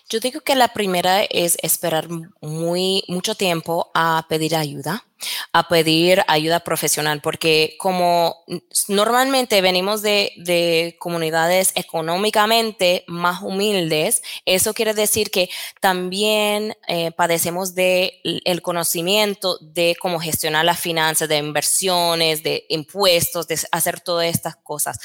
Yo 0.09 0.19
digo 0.21 0.41
que 0.41 0.55
la 0.55 0.69
primera 0.69 1.25
es 1.25 1.59
esperar 1.63 2.09
muy 2.41 3.05
mucho 3.09 3.35
tiempo 3.35 3.91
a 3.95 4.25
pedir 4.31 4.57
ayuda 4.57 5.05
a 5.53 5.69
pedir 5.69 6.23
ayuda 6.27 6.61
profesional, 6.61 7.21
porque 7.21 7.77
como 7.79 8.45
normalmente 8.89 9.61
venimos 9.61 10.03
de, 10.03 10.97
comunidades 10.99 11.73
económicamente 11.75 13.05
más 13.07 13.43
humildes, 13.43 14.23
eso 14.45 14.75
quiere 14.75 14.95
decir 14.95 15.31
que 15.31 15.49
también 15.81 16.77
eh, 16.89 17.11
padecemos 17.13 17.75
de 17.75 18.21
el 18.23 18.63
conocimiento 18.63 19.59
de 19.61 19.97
cómo 20.01 20.19
gestionar 20.19 20.65
las 20.65 20.81
finanzas, 20.81 21.29
de 21.29 21.39
inversiones, 21.39 22.43
de 22.43 22.67
impuestos, 22.69 23.49
de 23.49 23.59
hacer 23.73 24.01
todas 24.01 24.27
estas 24.27 24.57
cosas. 24.57 24.99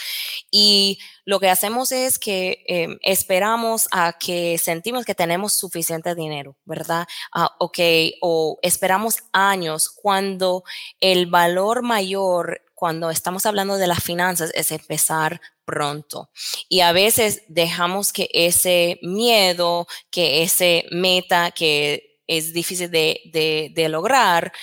Y 0.52 1.00
lo 1.26 1.40
que 1.40 1.50
hacemos 1.50 1.92
es 1.92 2.18
que 2.18 2.64
em, 2.68 2.98
esperamos 3.04 3.88
a 3.92 4.14
que 4.14 4.58
sentimos 4.58 5.06
que 5.06 5.14
tenemos 5.14 5.54
suficiente 5.54 6.16
dinero, 6.16 6.56
¿verdad? 6.66 7.08
Ah, 7.32 7.56
ok, 7.60 7.80
o 8.22 8.58
esperamos 8.64 9.18
años 9.32 9.90
cuando 10.02 10.64
el 11.00 11.26
valor 11.26 11.82
mayor, 11.82 12.62
cuando 12.74 13.10
estamos 13.10 13.46
hablando 13.46 13.78
de 13.78 13.88
las 13.88 14.04
finanzas, 14.04 14.52
es 14.56 14.72
empezar 14.72 15.42
pronto. 15.66 16.30
Y 16.70 16.80
a 16.80 16.92
veces 16.92 17.44
dejamos 17.48 18.14
que 18.14 18.30
ese 18.34 19.00
miedo, 19.02 19.88
que 20.10 20.44
ese 20.44 20.86
meta 20.92 21.52
que 21.52 22.22
es 22.28 22.54
difícil 22.54 22.90
de, 22.92 23.88
lograr, 23.90 24.54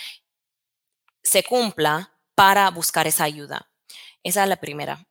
se 1.23 1.43
cumpla 1.43 2.12
para 2.35 2.71
buscar 2.71 3.07
esa 3.07 3.25
ayuda. 3.25 3.69
Esa 4.23 4.45
es 4.45 4.49
la 4.49 4.57
primera. 4.57 5.07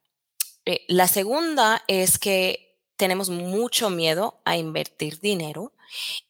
Eh, 0.66 0.86
la 0.88 1.08
segunda 1.08 1.84
es 1.88 2.18
que 2.18 2.80
tenemos 2.96 3.30
mucho 3.30 3.90
miedo 3.90 4.42
a 4.46 4.58
invertir 4.58 5.20
dinero 5.20 5.74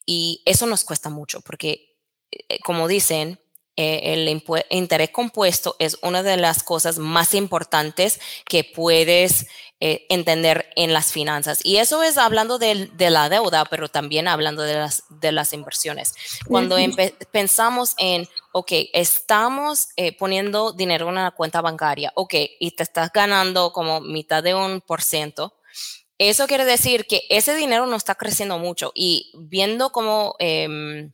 y 0.06 0.42
eso 0.46 0.66
nos 0.66 0.84
cuesta 0.84 1.10
mucho 1.10 1.42
porque, 1.42 1.96
eh, 2.32 2.60
como 2.60 2.88
dicen, 2.88 3.40
eh, 3.78 4.14
el 4.14 4.44
interés 4.70 5.10
compuesto 5.10 5.76
es 5.80 5.98
una 6.02 6.24
de 6.24 6.38
las 6.38 6.64
cosas 6.64 6.98
más 6.98 7.34
importantes 7.34 8.22
que 8.46 8.64
puedes 8.64 9.48
eh, 9.82 10.06
entender 10.08 10.70
en 10.78 10.94
las 10.94 11.12
finanzas. 11.12 11.60
Y 11.62 11.78
eso 11.78 12.02
es 12.02 12.18
hablando 12.18 12.58
de, 12.58 12.90
la 12.98 13.28
deuda, 13.28 13.66
pero 13.66 13.90
también 13.90 14.30
hablando 14.30 14.62
de 14.62 14.76
las, 14.76 15.04
de 15.10 15.34
las 15.34 15.52
inversiones. 15.52 16.14
Cuando 16.48 16.78
pensamos 17.32 17.96
en, 17.98 18.30
ok, 18.54 18.72
estamos 18.94 19.90
eh, 19.98 20.16
poniendo 20.18 20.72
dinero 20.72 21.08
en 21.08 21.12
una 21.12 21.32
cuenta 21.32 21.60
bancaria, 21.60 22.14
ok, 22.16 22.34
y 22.58 22.72
te 22.72 22.84
estás 22.84 23.12
ganando 23.12 23.74
como 23.74 24.00
mitad 24.00 24.42
de 24.42 24.56
un 24.56 24.80
por 24.80 25.02
ciento. 25.02 25.54
Eso 26.18 26.48
quiere 26.48 26.64
decir 26.64 27.06
que 27.06 27.24
ese 27.30 27.54
dinero 27.54 27.86
no 27.86 27.98
está 27.98 28.16
creciendo 28.16 28.58
mucho 28.58 28.94
y 28.96 29.34
viendo 29.38 29.92
cómo 29.92 30.36
em, 30.40 31.12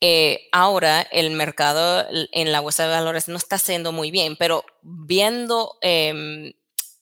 eh, 0.00 0.48
ahora 0.52 1.00
el 1.02 1.30
mercado 1.30 2.06
en 2.10 2.52
la 2.52 2.60
bolsa 2.60 2.84
de 2.84 2.90
valores 2.90 3.28
no 3.28 3.36
está 3.36 3.56
haciendo 3.56 3.92
muy 3.92 4.10
bien, 4.10 4.36
pero 4.36 4.64
viendo 4.82 5.78
em, 5.80 6.52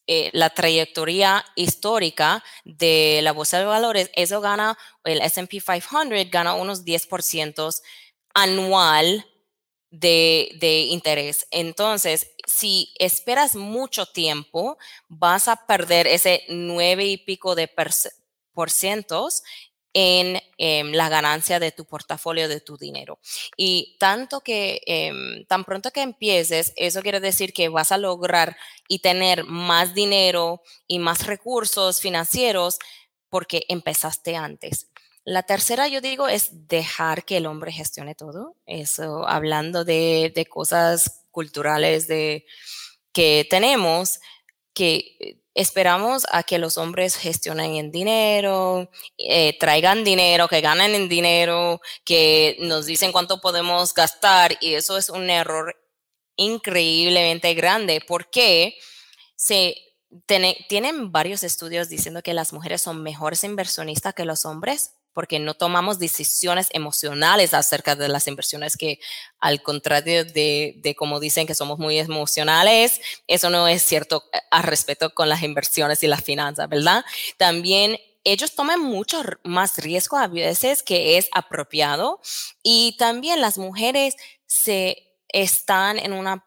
eh, 0.06 0.30
la 0.32 0.50
trayectoria 0.50 1.44
histórica 1.56 2.44
de 2.64 3.20
la 3.22 3.32
bolsa 3.32 3.58
de 3.58 3.64
valores, 3.64 4.10
eso 4.14 4.40
gana, 4.40 4.78
el 5.04 5.20
SP 5.22 5.58
500 5.58 6.30
gana 6.30 6.54
unos 6.54 6.84
10% 6.84 7.80
anual 8.34 9.26
de, 9.90 10.50
de, 10.60 10.80
interés. 10.82 11.46
Entonces, 11.50 12.30
si 12.46 12.92
esperas 12.98 13.56
mucho 13.56 14.06
tiempo, 14.06 14.76
vas 15.08 15.48
a 15.48 15.66
perder 15.66 16.06
ese 16.06 16.44
nueve 16.48 17.06
y 17.06 17.16
pico 17.16 17.54
de 17.54 17.68
por 18.54 18.70
cientos 18.70 19.42
en 19.94 20.42
em, 20.58 20.92
la 20.92 21.08
ganancia 21.08 21.60
de 21.60 21.72
tu 21.72 21.86
portafolio, 21.86 22.48
de 22.48 22.60
tu 22.60 22.76
dinero. 22.76 23.18
Y 23.56 23.96
tanto 23.98 24.40
que, 24.40 24.82
em, 24.86 25.46
tan 25.46 25.64
pronto 25.64 25.92
que 25.92 26.02
empieces, 26.02 26.72
eso 26.76 27.00
quiere 27.02 27.20
decir 27.20 27.52
que 27.52 27.68
vas 27.68 27.92
a 27.92 27.98
lograr 27.98 28.56
y 28.88 28.98
tener 28.98 29.44
más 29.44 29.94
dinero 29.94 30.62
y 30.86 30.98
más 30.98 31.26
recursos 31.26 32.00
financieros 32.00 32.78
porque 33.30 33.64
empezaste 33.68 34.36
antes. 34.36 34.88
La 35.24 35.44
tercera, 35.44 35.88
yo 35.88 36.00
digo, 36.00 36.28
es 36.28 36.68
dejar 36.68 37.24
que 37.24 37.38
el 37.38 37.46
hombre 37.46 37.72
gestione 37.72 38.14
todo. 38.14 38.56
Eso, 38.66 39.26
hablando 39.26 39.84
de, 39.84 40.32
de 40.34 40.44
cosas 40.46 41.24
culturales 41.30 42.06
de, 42.08 42.44
que 43.12 43.46
tenemos, 43.48 44.20
que 44.74 45.43
esperamos 45.54 46.26
a 46.30 46.42
que 46.42 46.58
los 46.58 46.78
hombres 46.78 47.16
gestionen 47.16 47.76
el 47.76 47.90
dinero, 47.90 48.90
eh, 49.18 49.56
traigan 49.58 50.04
dinero, 50.04 50.48
que 50.48 50.60
ganen 50.60 50.94
el 50.94 51.08
dinero, 51.08 51.80
que 52.04 52.56
nos 52.60 52.86
dicen 52.86 53.12
cuánto 53.12 53.40
podemos 53.40 53.94
gastar 53.94 54.56
y 54.60 54.74
eso 54.74 54.98
es 54.98 55.08
un 55.08 55.30
error 55.30 55.76
increíblemente 56.36 57.54
grande. 57.54 58.02
Porque 58.06 58.76
se 59.36 59.76
tienen 60.68 61.12
varios 61.12 61.42
estudios 61.42 61.88
diciendo 61.88 62.22
que 62.22 62.34
las 62.34 62.52
mujeres 62.52 62.82
son 62.82 63.02
mejores 63.02 63.44
inversionistas 63.44 64.14
que 64.14 64.24
los 64.24 64.44
hombres 64.44 64.94
porque 65.14 65.38
no 65.38 65.54
tomamos 65.54 65.98
decisiones 65.98 66.68
emocionales 66.70 67.54
acerca 67.54 67.96
de 67.96 68.08
las 68.08 68.26
inversiones 68.26 68.76
que 68.76 68.98
al 69.40 69.62
contrario 69.62 70.24
de, 70.24 70.74
de, 70.78 70.94
como 70.94 71.20
dicen 71.20 71.46
que 71.46 71.54
somos 71.54 71.78
muy 71.78 71.98
emocionales, 71.98 73.00
eso 73.26 73.48
no 73.48 73.68
es 73.68 73.82
cierto 73.82 74.24
eh, 74.32 74.38
a 74.50 74.62
respecto 74.62 75.14
con 75.14 75.28
las 75.28 75.42
inversiones 75.42 76.02
y 76.02 76.08
las 76.08 76.22
finanzas, 76.22 76.68
¿verdad? 76.68 77.04
También 77.38 77.96
ellos 78.24 78.54
toman 78.54 78.80
mucho 78.80 79.22
más 79.44 79.78
riesgo 79.78 80.16
a 80.16 80.26
veces 80.26 80.82
que 80.82 81.18
es 81.18 81.28
apropiado 81.32 82.20
y 82.62 82.96
también 82.98 83.40
las 83.40 83.58
mujeres 83.58 84.16
se 84.46 85.12
están 85.28 85.98
en 85.98 86.12
una 86.12 86.46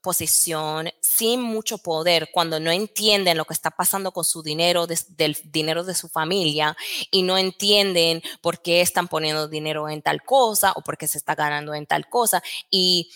posición 0.00 0.90
sin 1.00 1.40
mucho 1.40 1.78
poder 1.78 2.30
cuando 2.32 2.60
no 2.60 2.70
entienden 2.70 3.36
lo 3.36 3.44
que 3.44 3.54
está 3.54 3.70
pasando 3.70 4.12
con 4.12 4.24
su 4.24 4.42
dinero, 4.42 4.86
del 4.86 5.36
dinero 5.44 5.84
de 5.84 5.94
su 5.94 6.08
familia 6.08 6.76
y 7.10 7.22
no 7.22 7.38
entienden 7.38 8.22
por 8.40 8.62
qué 8.62 8.80
están 8.80 9.08
poniendo 9.08 9.48
dinero 9.48 9.88
en 9.88 10.02
tal 10.02 10.22
cosa 10.22 10.72
o 10.76 10.82
por 10.82 10.98
qué 10.98 11.08
se 11.08 11.18
está 11.18 11.34
ganando 11.34 11.74
en 11.74 11.86
tal 11.86 12.08
cosa. 12.08 12.42
Y 12.70 13.10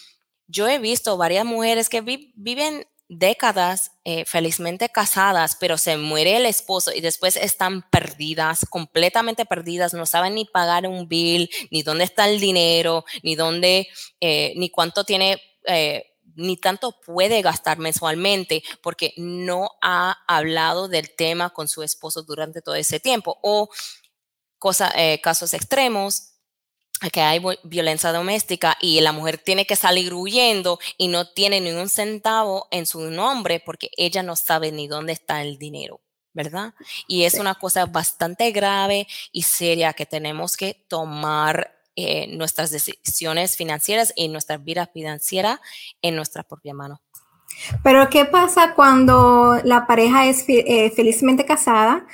yo 0.47 0.69
he 0.69 0.79
visto 0.79 1.17
varias 1.17 1.45
mujeres 1.45 1.89
que 1.89 2.01
viven 2.01 2.87
décadas 3.11 3.91
eh, 4.05 4.25
felizmente 4.25 4.89
casadas, 4.89 5.57
pero 5.59 5.77
se 5.79 5.97
muere 5.97 6.37
el 6.37 6.47
esposo 6.47 6.93
y 6.95 7.01
después 7.01 7.35
están 7.37 7.83
perdidas, 7.91 8.65
completamente 8.71 9.45
perdidas, 9.45 9.95
no 9.95 10.07
saben 10.07 10.37
ni 10.37 10.45
pagar 10.45 10.87
un 10.87 11.09
bill, 11.09 11.51
ni 11.73 11.83
dónde 11.83 12.05
está 12.05 12.29
el 12.29 12.39
dinero, 12.39 13.05
ni 13.25 13.35
dónde, 13.35 13.89
eh, 14.21 14.53
ni 14.57 14.71
cuánto 14.71 15.03
tiene 15.03 15.43
eh, 15.67 16.10
ni 16.41 16.57
tanto 16.57 17.01
puede 17.01 17.43
gastar 17.43 17.79
mensualmente 17.79 18.63
porque 18.83 19.13
no 19.17 19.71
ha 19.83 20.19
hablado 20.27 20.89
del 20.89 21.15
tema 21.15 21.51
con 21.51 21.69
su 21.69 21.83
esposo 21.83 22.23
durante 22.23 22.63
todo 22.63 22.75
ese 22.75 23.01
tiempo. 23.01 23.39
O 23.43 23.69
cosa, 24.59 24.93
eh, 24.97 25.21
casos 25.21 25.55
extremos, 25.55 26.31
que 27.09 27.23
hay 27.23 27.41
violencia 27.63 28.13
doméstica 28.13 28.77
y 28.81 29.01
la 29.01 29.13
mujer 29.13 29.39
tiene 29.39 29.65
que 29.65 29.77
salir 29.77 30.13
huyendo 30.13 30.79
y 30.99 31.09
no 31.09 31.27
tiene 31.27 31.61
ni 31.61 31.71
un 31.73 31.89
centavo 31.89 32.69
en 32.71 32.85
su 32.85 33.01
nombre 33.11 33.61
porque 33.65 33.91
ella 33.97 34.23
no 34.23 34.37
sabe 34.37 34.71
ni 34.71 34.87
dónde 34.87 35.15
está 35.15 35.41
el 35.41 35.57
dinero, 35.57 36.03
¿verdad? 36.35 36.75
Y 37.09 37.25
es 37.25 37.35
una 37.35 37.55
cosa 37.55 37.87
bastante 37.87 38.51
grave 38.51 39.07
y 39.33 39.43
seria 39.43 39.95
que 39.95 40.05
tenemos 40.05 40.59
que 40.59 40.75
tomar 40.89 41.80
eh, 42.07 42.27
nuestras 42.29 42.71
decisiones 42.71 43.57
financieras 43.57 44.13
y 44.17 44.29
nuestra 44.29 44.59
vida 44.59 44.87
financiera 44.87 45.61
en 46.03 46.17
nuestra 46.17 46.43
propia 46.43 46.75
mano. 46.75 47.01
Pero 47.83 48.09
¿qué 48.09 48.25
pasa 48.25 48.75
cuando 48.75 49.59
la 49.65 49.87
pareja 49.87 50.27
es 50.27 50.45
eh, 50.49 50.91
felizmente 50.91 51.45
casada, 51.45 52.07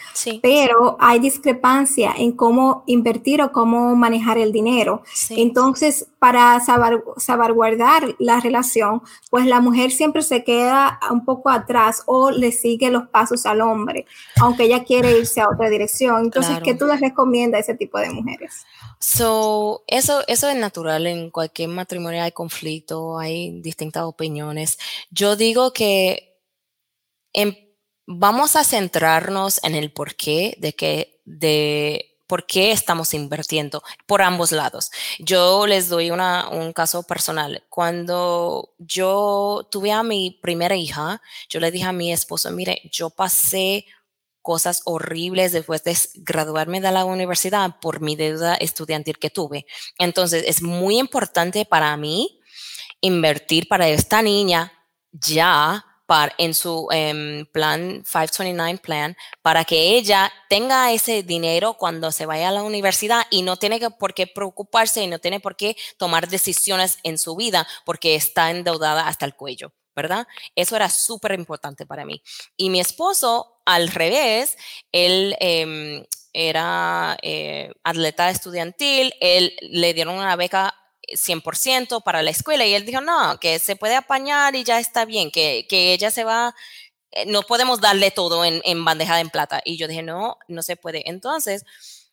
pero 0.42 0.96
hay 1.01 1.18
discrepancia 1.18 2.12
en 2.16 2.33
cómo 2.33 2.83
invertir 2.87 3.40
o 3.42 3.53
cómo 3.53 3.94
manejar 3.94 4.38
el 4.38 4.53
dinero? 4.53 5.03
Entonces, 5.31 6.09
para 6.18 6.61
salvaguardar 7.16 8.16
la 8.18 8.40
relación, 8.40 9.03
pues 9.31 9.46
la 9.46 9.61
mujer 9.61 9.92
siempre 9.92 10.22
se 10.22 10.44
queda 10.44 10.99
un 11.11 11.25
poco 11.25 11.51
atrás 11.51 12.03
o 12.07 12.31
le 12.31 12.53
sigue 12.53 12.90
los 12.90 13.09
pasos 13.09 13.46
al 13.46 13.61
hombre, 13.61 14.07
aunque 14.40 14.64
ella 14.64 14.85
quiere 14.85 15.18
irse 15.18 15.40
a 15.40 15.49
otra 15.49 15.68
dirección. 15.68 16.25
Entonces, 16.25 16.59
¿qué 16.62 16.75
tú 16.75 16.87
les 16.87 17.01
recomiendas 17.01 17.59
a 17.59 17.61
ese 17.62 17.75
tipo 17.75 17.99
de 17.99 18.11
mujeres? 18.11 18.66
So, 18.99 19.85
eso, 19.87 20.25
eso 20.27 20.49
es 20.49 20.57
natural. 20.57 21.07
En 21.07 21.31
cualquier 21.31 21.68
matrimonio 21.68 22.22
hay 22.22 22.33
conflicto, 22.33 23.18
hay 23.18 23.61
distintas 23.61 24.05
opiniones. 24.05 24.79
Yo 25.11 25.26
digo 25.35 25.73
que 25.73 26.39
vamos 28.07 28.55
a 28.57 28.65
centrarnos 28.65 29.61
en 29.65 29.75
el 29.75 29.93
porqué 29.93 30.57
de 30.59 30.75
que, 30.75 31.21
de 31.25 32.17
por 32.27 32.47
qué 32.47 32.73
estamos 32.73 33.15
invirtiendo 33.15 33.83
por 34.07 34.23
ambos 34.23 34.53
lados. 34.53 34.91
Yo 35.19 35.67
les 35.67 35.89
doy 35.89 36.11
una, 36.11 36.49
un 36.49 36.73
caso 36.73 37.03
personal. 37.03 37.65
Cuando 37.69 38.75
yo 38.79 39.69
tuve 39.71 39.93
a 39.93 40.03
mi 40.03 40.39
primera 40.43 40.77
hija, 40.77 41.21
yo 41.49 41.61
le 41.61 41.71
dije 41.71 41.87
a 41.87 41.93
mi 41.93 42.12
esposo, 42.12 42.51
mire, 42.51 42.83
yo 42.93 43.11
pasé 43.11 43.87
cosas 44.43 44.83
horribles 44.85 45.51
después 45.51 45.83
de 45.83 45.97
graduarme 46.15 46.81
de 46.81 46.93
la 46.93 47.05
universidad 47.05 47.81
por 47.81 48.01
mi 48.01 48.15
deuda 48.15 48.55
estudiantil 48.55 49.19
que 49.19 49.31
tuve. 49.31 49.67
Entonces, 49.99 50.45
es 50.47 50.62
muy 50.62 50.99
importante 50.99 51.65
para 51.65 51.97
mí 51.97 52.41
invertir 53.01 53.67
para 53.69 53.89
esta 53.89 54.23
niña 54.23 54.73
ya 55.20 55.85
para, 56.07 56.35
en 56.38 56.55
su 56.55 56.88
em, 56.92 57.46
plan 57.46 58.05
529 58.05 58.79
plan 58.79 59.16
para 59.42 59.64
que 59.64 59.96
ella 59.96 60.33
tenga 60.48 60.92
ese 60.92 61.22
dinero 61.22 61.74
cuando 61.74 62.12
se 62.12 62.26
vaya 62.26 62.48
a 62.48 62.52
la 62.52 62.62
universidad 62.62 63.22
y 63.31 63.42
no 63.42 63.57
tiene 63.57 63.81
que, 63.81 63.90
por 63.90 64.14
qué 64.14 64.26
preocuparse 64.26 65.02
y 65.02 65.09
no 65.09 65.18
tiene 65.18 65.40
por 65.40 65.57
qué 65.57 65.76
tomar 65.98 66.29
decisiones 66.29 66.98
en 67.02 67.18
su 67.18 67.37
vida 67.37 67.66
porque 67.85 68.14
está 68.14 68.50
endeudada 68.50 69.09
hasta 69.09 69.26
el 69.26 69.35
cuello. 69.35 69.72
¿verdad? 69.96 70.26
Eso 70.55 70.76
era 70.76 70.90
súper 70.90 71.33
importante 71.33 71.87
para 71.87 72.05
mí. 72.05 72.22
Y 72.55 72.68
mi 72.68 72.81
esposo, 72.81 73.62
al 73.64 73.88
revés, 73.88 74.59
él 74.92 75.35
em, 75.40 76.05
era 76.35 77.16
eh, 77.22 77.72
atleta 77.83 78.29
estudiantil, 78.29 79.14
él 79.22 79.57
le 79.62 79.94
dieron 79.94 80.16
una 80.16 80.37
beca 80.37 80.74
100% 81.09 82.03
para 82.03 82.23
la 82.23 82.31
escuela 82.31 82.66
y 82.66 82.75
él 82.75 82.85
dijo, 82.85 83.01
no, 83.01 83.38
que 83.40 83.59
se 83.59 83.77
puede 83.77 83.97
apañar 83.97 84.57
y 84.57 84.64
ya 84.64 84.81
está 84.81 85.05
bien, 85.05 85.31
que, 85.31 85.66
que 85.69 85.92
ella 85.92 86.11
se 86.11 86.25
va, 86.25 86.55
eh, 87.12 87.27
no 87.27 87.42
podemos 87.42 87.81
darle 87.81 88.11
todo 88.11 88.45
en, 88.45 88.61
en 88.64 88.85
bandeja 88.85 89.16
de 89.16 89.27
plata. 89.27 89.61
Y 89.64 89.77
yo 89.77 89.88
dije, 89.88 90.03
no, 90.03 90.38
no 90.49 90.62
se 90.62 90.77
puede. 90.77 91.09
Entonces, 91.09 91.64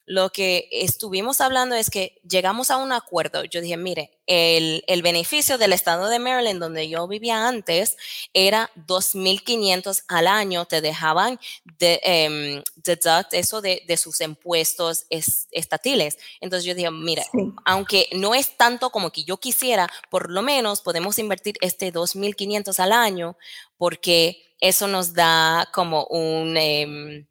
lo 0.05 0.31
que 0.31 0.67
estuvimos 0.71 1.39
hablando 1.39 1.75
es 1.75 1.89
que 1.89 2.19
llegamos 2.27 2.71
a 2.71 2.77
un 2.77 2.91
acuerdo. 2.91 3.45
Yo 3.45 3.61
dije, 3.61 3.77
mire, 3.77 4.11
el, 4.25 5.01
beneficio 5.01 5.57
del 5.57 5.73
estado 5.73 6.09
de 6.09 6.19
Maryland, 6.19 6.59
donde 6.59 6.89
yo 6.89 7.07
vivía 7.07 7.47
antes, 7.47 7.97
era 8.33 8.69
2.500 8.75 10.03
al 10.09 10.27
año. 10.27 10.65
Te 10.65 10.81
dejaban 10.81 11.39
de, 11.79 11.99
em, 12.03 12.63
deduct 12.75 13.33
eso 13.33 13.61
de, 13.61 13.97
sus 13.97 14.19
impuestos 14.21 15.05
estatiles. 15.09 16.17
Entonces 16.41 16.65
yo 16.65 16.75
dije, 16.75 16.91
mire, 16.91 17.23
aunque 17.65 18.09
no 18.13 18.35
es 18.35 18.57
tanto 18.57 18.89
como 18.89 19.11
que 19.11 19.23
yo 19.23 19.37
quisiera, 19.37 19.87
por 20.09 20.29
lo 20.29 20.41
menos 20.41 20.81
podemos 20.81 21.17
invertir 21.19 21.55
este 21.61 21.93
2.500 21.93 22.79
al 22.79 22.91
año 22.91 23.37
porque 23.77 24.55
eso 24.59 24.87
nos 24.87 25.13
da 25.13 25.69
como 25.73 26.05
un... 26.05 26.57
Em, 26.57 27.25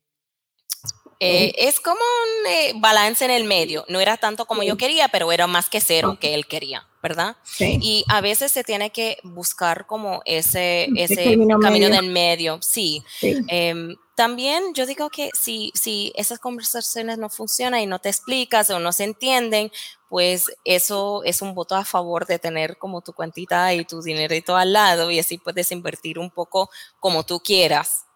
eh, 1.25 1.55
es 1.57 1.79
como 1.79 2.01
un 2.01 2.51
eh, 2.51 2.73
balance 2.77 3.25
en 3.25 3.31
el 3.31 3.45
medio. 3.45 3.85
No 3.89 4.01
era 4.01 4.17
tanto 4.17 4.45
como 4.45 4.65
yo 4.65 4.77
quería, 4.77 5.09
pero 5.09 5.31
era 5.31 5.47
más 5.47 5.69
que 5.69 5.81
cero 5.81 6.19
que 6.21 6.35
él 6.35 6.47
quería, 6.47 6.89
¿verdad? 7.01 7.37
Y 7.61 8.05
a 8.09 8.21
veces 8.21 8.51
se 8.51 8.65
tiene 8.65 8.91
que 8.91 9.19
buscar 9.23 9.87
como 9.87 10.23
ese, 10.25 10.89
ese 10.97 11.39
camino, 11.61 11.89
del 11.89 12.11
medio. 12.11 12.59
Sí. 12.61 13.05
Em, 13.21 13.95
también 14.17 14.75
yo 14.75 14.85
digo 14.85 15.11
que 15.11 15.31
si, 15.33 15.71
si 15.75 16.13
esas 16.17 16.41
conversaciones 16.41 17.19
no 17.19 17.31
funcionan 17.31 17.81
y 17.81 17.87
no 17.87 18.01
te 18.01 18.09
explicas 18.09 18.71
o 18.71 18.81
no 18.81 18.91
se 18.91 19.05
entienden, 19.05 19.71
pues 20.09 20.47
eso 20.65 21.23
es 21.25 21.41
un 21.41 21.55
voto 21.55 21.77
a 21.77 21.85
favor 21.85 22.27
de 22.27 22.39
tener 22.39 22.79
como 22.79 23.01
tu 23.01 23.13
cuantita 23.13 23.73
y 23.75 23.85
tu 23.85 24.03
dinerito 24.03 24.57
al 24.57 24.73
lado 24.73 25.11
y 25.11 25.21
así 25.21 25.39
puedes 25.39 25.71
invertir 25.71 26.19
un 26.19 26.31
poco 26.31 26.69
como 26.99 27.25
tú 27.25 27.41
quieras. 27.41 28.07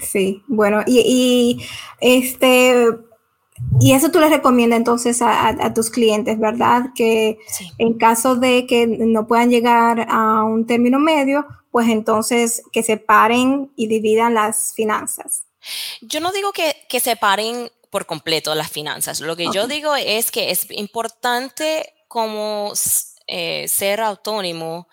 Sí, 0.00 0.42
bueno, 0.48 0.82
y, 0.86 1.64
este, 2.00 2.88
y 3.80 3.92
eso 3.92 4.10
tú 4.10 4.20
le 4.20 4.28
recomiendas 4.28 4.78
entonces 4.78 5.22
a, 5.22 5.72
tus 5.74 5.90
clientes, 5.90 6.38
¿verdad? 6.38 6.86
Que 6.94 7.38
en 7.78 7.94
caso 7.94 8.36
de 8.36 8.66
que 8.66 8.86
no 8.86 9.26
puedan 9.26 9.50
llegar 9.50 10.06
a 10.10 10.42
un 10.44 10.66
término 10.66 10.98
medio, 10.98 11.46
pues 11.70 11.88
entonces 11.88 12.62
que 12.72 12.82
separen 12.82 13.72
y 13.76 13.86
dividan 13.86 14.34
las 14.34 14.72
finanzas. 14.74 15.44
Yo 16.00 16.20
no 16.20 16.32
digo 16.32 16.52
que, 16.52 16.74
que 16.88 17.00
separen 17.00 17.70
por 17.90 18.06
completo 18.06 18.54
las 18.54 18.70
finanzas. 18.70 19.20
Lo 19.20 19.36
que 19.36 19.48
yo 19.52 19.66
digo 19.66 19.94
es 19.96 20.30
que 20.30 20.50
es 20.50 20.66
importante 20.70 21.94
como 22.08 22.72
eh, 23.26 23.66
ser 23.68 24.00
autónomo 24.00 24.88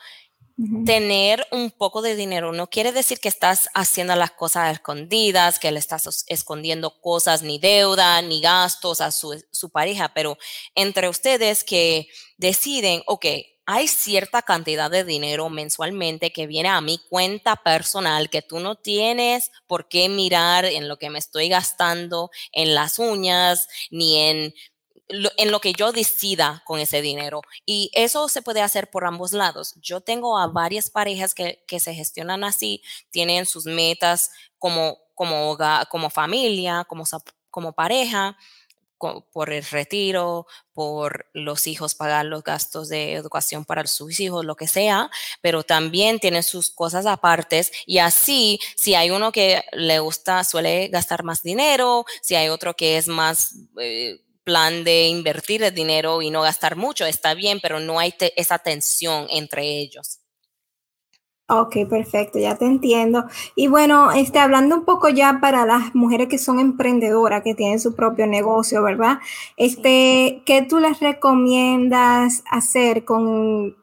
Tener 0.86 1.46
un 1.52 1.72
poco 1.72 2.02
de 2.02 2.16
dinero. 2.16 2.54
No 2.54 2.70
quiere 2.70 2.92
decir 2.92 3.20
que 3.20 3.28
estás 3.28 3.70
haciendo 3.74 4.16
las 4.16 4.32
cosas 4.32 4.72
escondidas, 4.72 5.60
que 5.60 5.72
le 5.72 5.80
estás 5.80 6.26
escondiendo 6.28 7.02
cosas, 7.02 7.42
ni 7.42 7.60
deuda, 7.60 8.22
ni 8.22 8.40
gastos 8.40 9.02
a 9.02 9.12
su, 9.12 9.42
pareja, 9.72 10.14
pero 10.14 10.38
entre 10.76 11.10
ustedes 11.10 11.64
que 11.64 12.08
deciden, 12.38 13.04
ok, 13.08 13.26
hay 13.66 13.88
cierta 13.88 14.42
cantidad 14.42 14.92
de 14.92 15.04
dinero 15.04 15.50
mensualmente 15.50 16.32
que 16.32 16.48
viene 16.48 16.70
a 16.70 16.82
mi 16.82 16.98
cuenta 17.10 17.56
personal 17.56 18.30
que 18.30 18.42
tú 18.42 18.60
no 18.60 18.76
tienes 18.76 19.52
por 19.68 19.88
qué 19.88 20.10
mirar 20.10 20.66
en 20.66 20.88
lo 20.88 20.98
que 20.98 21.10
me 21.10 21.20
estoy 21.20 21.50
gastando 21.50 22.30
en 22.52 22.76
las 22.76 23.00
uñas, 23.00 23.68
ni 23.90 24.18
en 24.18 24.54
en 25.08 25.52
lo 25.52 25.60
que 25.60 25.74
yo 25.74 25.92
decida 25.92 26.64
con 26.66 26.80
ese 26.80 27.02
dinero. 27.02 27.42
Y 27.66 27.92
eso 27.94 28.30
se 28.30 28.42
puede 28.42 28.62
hacer 28.62 28.90
por 28.90 29.06
ambos 29.06 29.34
lados. 29.34 29.76
Yo 29.82 30.02
tengo 30.02 30.38
a 30.38 30.48
varias 30.48 30.90
parejas 30.90 31.34
que, 31.34 31.64
se 31.80 31.94
gestionan 31.94 32.44
así, 32.44 32.82
tienen 33.10 33.46
sus 33.46 33.66
metas 33.66 34.32
como, 34.58 34.98
como, 35.16 35.58
como 35.90 36.10
familia, 36.10 36.86
como, 36.88 37.04
como 37.50 37.74
pareja, 37.74 38.38
por 39.34 39.52
el 39.52 39.64
retiro, 39.66 40.48
por 40.74 41.28
los 41.34 41.68
hijos, 41.68 41.96
pagar 41.96 42.26
los 42.26 42.44
gastos 42.44 42.90
de 42.90 43.14
educación 43.14 43.66
para 43.66 43.86
sus 43.88 44.20
hijos, 44.20 44.46
lo 44.46 44.56
que 44.56 44.68
sea, 44.68 45.10
pero 45.42 45.64
también 45.64 46.20
tienen 46.20 46.44
sus 46.44 46.70
cosas 46.72 47.06
apartes 47.06 47.72
y 47.86 47.98
así, 47.98 48.60
si 48.76 48.96
hay 48.96 49.12
uno 49.12 49.32
que 49.32 49.64
le 49.74 50.00
gusta, 50.00 50.44
suele 50.44 50.88
gastar 50.88 51.24
más 51.24 51.44
dinero, 51.44 52.06
si 52.22 52.36
hay 52.36 52.50
otro 52.50 52.76
que 52.76 52.98
es 52.98 53.08
más... 53.08 53.56
Eh, 53.80 54.23
plan 54.44 54.84
de 54.84 55.08
invertir 55.08 55.64
el 55.64 55.74
dinero 55.74 56.22
y 56.22 56.30
no 56.30 56.42
gastar 56.42 56.76
mucho, 56.76 57.06
está 57.06 57.34
bien, 57.34 57.60
pero 57.62 57.80
no 57.80 58.00
hay 58.00 58.14
esa 58.36 58.60
tensión 58.60 59.28
entre 59.30 59.80
ellos. 59.80 60.20
Ok, 61.50 61.76
perfecto, 61.90 62.40
ya 62.40 62.58
te 62.58 62.66
entiendo. 62.66 63.26
Y 63.56 63.68
bueno, 63.68 64.12
este, 64.14 64.40
hablando 64.40 64.76
un 64.76 64.86
poco 64.86 65.10
ya 65.10 65.40
para 65.42 65.66
las 65.66 65.94
mujeres 65.94 66.30
que 66.30 66.38
son 66.38 66.60
emprendedoras, 66.60 67.44
que 67.44 67.54
tienen 67.54 67.82
su 67.82 67.96
propio 67.96 68.26
negocio, 68.28 68.82
¿verdad? 68.82 69.20
Este, 69.58 70.42
¿qué 70.46 70.62
tú 70.68 70.80
les 70.80 71.02
recomiendas 71.02 72.44
hacer 72.50 73.04
con 73.04 73.76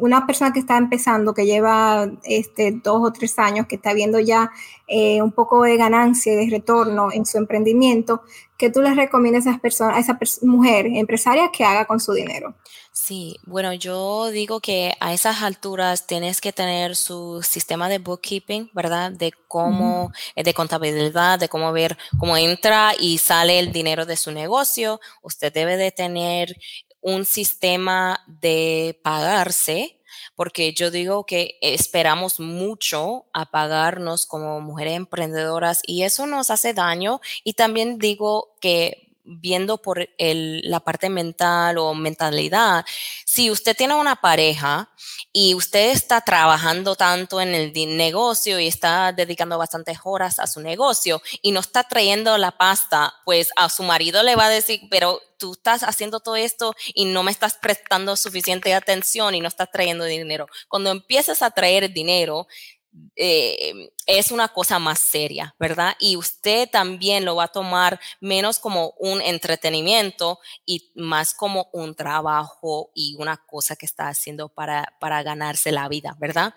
una 0.00 0.26
persona 0.26 0.52
que 0.52 0.60
está 0.60 0.76
empezando, 0.76 1.34
que 1.34 1.46
lleva 1.46 2.10
este, 2.24 2.72
dos 2.72 3.00
o 3.02 3.12
tres 3.12 3.38
años, 3.38 3.66
que 3.66 3.76
está 3.76 3.92
viendo 3.92 4.20
ya 4.20 4.50
eh, 4.86 5.20
un 5.22 5.32
poco 5.32 5.62
de 5.62 5.76
ganancia 5.76 6.32
y 6.32 6.36
de 6.36 6.50
retorno 6.50 7.10
en 7.12 7.26
su 7.26 7.38
emprendimiento, 7.38 8.22
¿qué 8.56 8.70
tú 8.70 8.82
les 8.82 8.96
recomiendas 8.96 9.46
a, 9.46 9.50
esas 9.50 9.60
personas, 9.60 9.96
a 9.96 10.00
esa 10.00 10.18
mujer 10.42 10.86
empresaria 10.86 11.50
que 11.52 11.64
haga 11.64 11.84
con 11.86 12.00
su 12.00 12.12
dinero? 12.12 12.54
Sí, 12.98 13.36
bueno, 13.44 13.74
yo 13.74 14.30
digo 14.30 14.60
que 14.60 14.94
a 15.00 15.12
esas 15.12 15.42
alturas 15.42 16.06
tienes 16.06 16.40
que 16.40 16.52
tener 16.52 16.96
su 16.96 17.42
sistema 17.42 17.90
de 17.90 17.98
bookkeeping, 17.98 18.70
¿verdad? 18.72 19.12
De 19.12 19.32
cómo, 19.48 20.12
eh, 20.34 20.42
de 20.42 20.54
contabilidad, 20.54 21.38
de 21.38 21.50
cómo 21.50 21.72
ver 21.72 21.98
cómo 22.18 22.38
entra 22.38 22.94
y 22.98 23.18
sale 23.18 23.58
el 23.58 23.70
dinero 23.70 24.06
de 24.06 24.16
su 24.16 24.32
negocio. 24.32 24.98
Usted 25.20 25.52
debe 25.52 25.76
de 25.76 25.92
tener 25.92 26.56
un 27.06 27.24
sistema 27.24 28.20
de 28.26 28.98
pagarse, 29.04 30.00
porque 30.34 30.72
yo 30.72 30.90
digo 30.90 31.24
que 31.24 31.56
esperamos 31.60 32.40
mucho 32.40 33.26
a 33.32 33.48
pagarnos 33.52 34.26
como 34.26 34.60
mujeres 34.60 34.94
emprendedoras 34.96 35.82
y 35.86 36.02
eso 36.02 36.26
nos 36.26 36.50
hace 36.50 36.74
daño. 36.74 37.20
Y 37.44 37.52
también 37.52 37.98
digo 37.98 38.56
que 38.60 39.05
viendo 39.26 39.78
por 39.78 40.08
la 40.18 40.80
parte 40.80 41.08
mental 41.08 41.78
o 41.78 41.94
mentalidad, 41.94 42.84
si 43.24 43.50
usted 43.50 43.76
tiene 43.76 43.94
una 43.94 44.16
pareja 44.16 44.90
y 45.32 45.54
usted 45.54 45.90
está 45.90 46.20
trabajando 46.20 46.96
tanto 46.96 47.40
en 47.40 47.54
el 47.54 47.72
negocio 47.96 48.58
y 48.58 48.68
está 48.68 49.12
dedicando 49.12 49.58
bastantes 49.58 49.98
horas 50.04 50.38
a 50.38 50.46
su 50.46 50.60
negocio 50.60 51.20
y 51.42 51.50
no 51.50 51.60
está 51.60 51.84
trayendo 51.84 52.38
la 52.38 52.52
pasta, 52.52 53.14
pues 53.24 53.50
a 53.56 53.68
su 53.68 53.82
marido 53.82 54.22
le 54.22 54.36
va 54.36 54.46
a 54.46 54.50
decir, 54.50 54.80
pero 54.90 55.20
tú 55.38 55.52
estás 55.52 55.82
haciendo 55.82 56.20
todo 56.20 56.36
esto 56.36 56.74
y 56.94 57.04
no 57.04 57.22
me 57.22 57.30
estás 57.30 57.54
prestando 57.54 58.16
suficiente 58.16 58.72
atención 58.74 59.34
y 59.34 59.40
no 59.40 59.48
estás 59.48 59.70
trayendo 59.70 60.04
dinero. 60.04 60.46
Cuando 60.68 60.90
empiezas 60.90 61.42
a 61.42 61.50
traer 61.50 61.92
dinero, 61.92 62.46
eh, 63.14 63.90
es 64.06 64.30
una 64.30 64.48
cosa 64.48 64.78
más 64.78 64.98
seria, 64.98 65.54
¿verdad? 65.58 65.94
Y 65.98 66.16
usted 66.16 66.68
también 66.70 67.24
lo 67.24 67.36
va 67.36 67.44
a 67.44 67.52
tomar 67.52 68.00
menos 68.20 68.58
como 68.58 68.94
un 68.98 69.20
entretenimiento 69.20 70.38
y 70.64 70.92
más 70.94 71.34
como 71.34 71.68
un 71.72 71.94
trabajo 71.94 72.90
y 72.94 73.16
una 73.18 73.36
cosa 73.36 73.76
que 73.76 73.86
está 73.86 74.08
haciendo 74.08 74.48
para, 74.48 74.94
para 75.00 75.22
ganarse 75.22 75.72
la 75.72 75.88
vida, 75.88 76.16
¿verdad? 76.18 76.54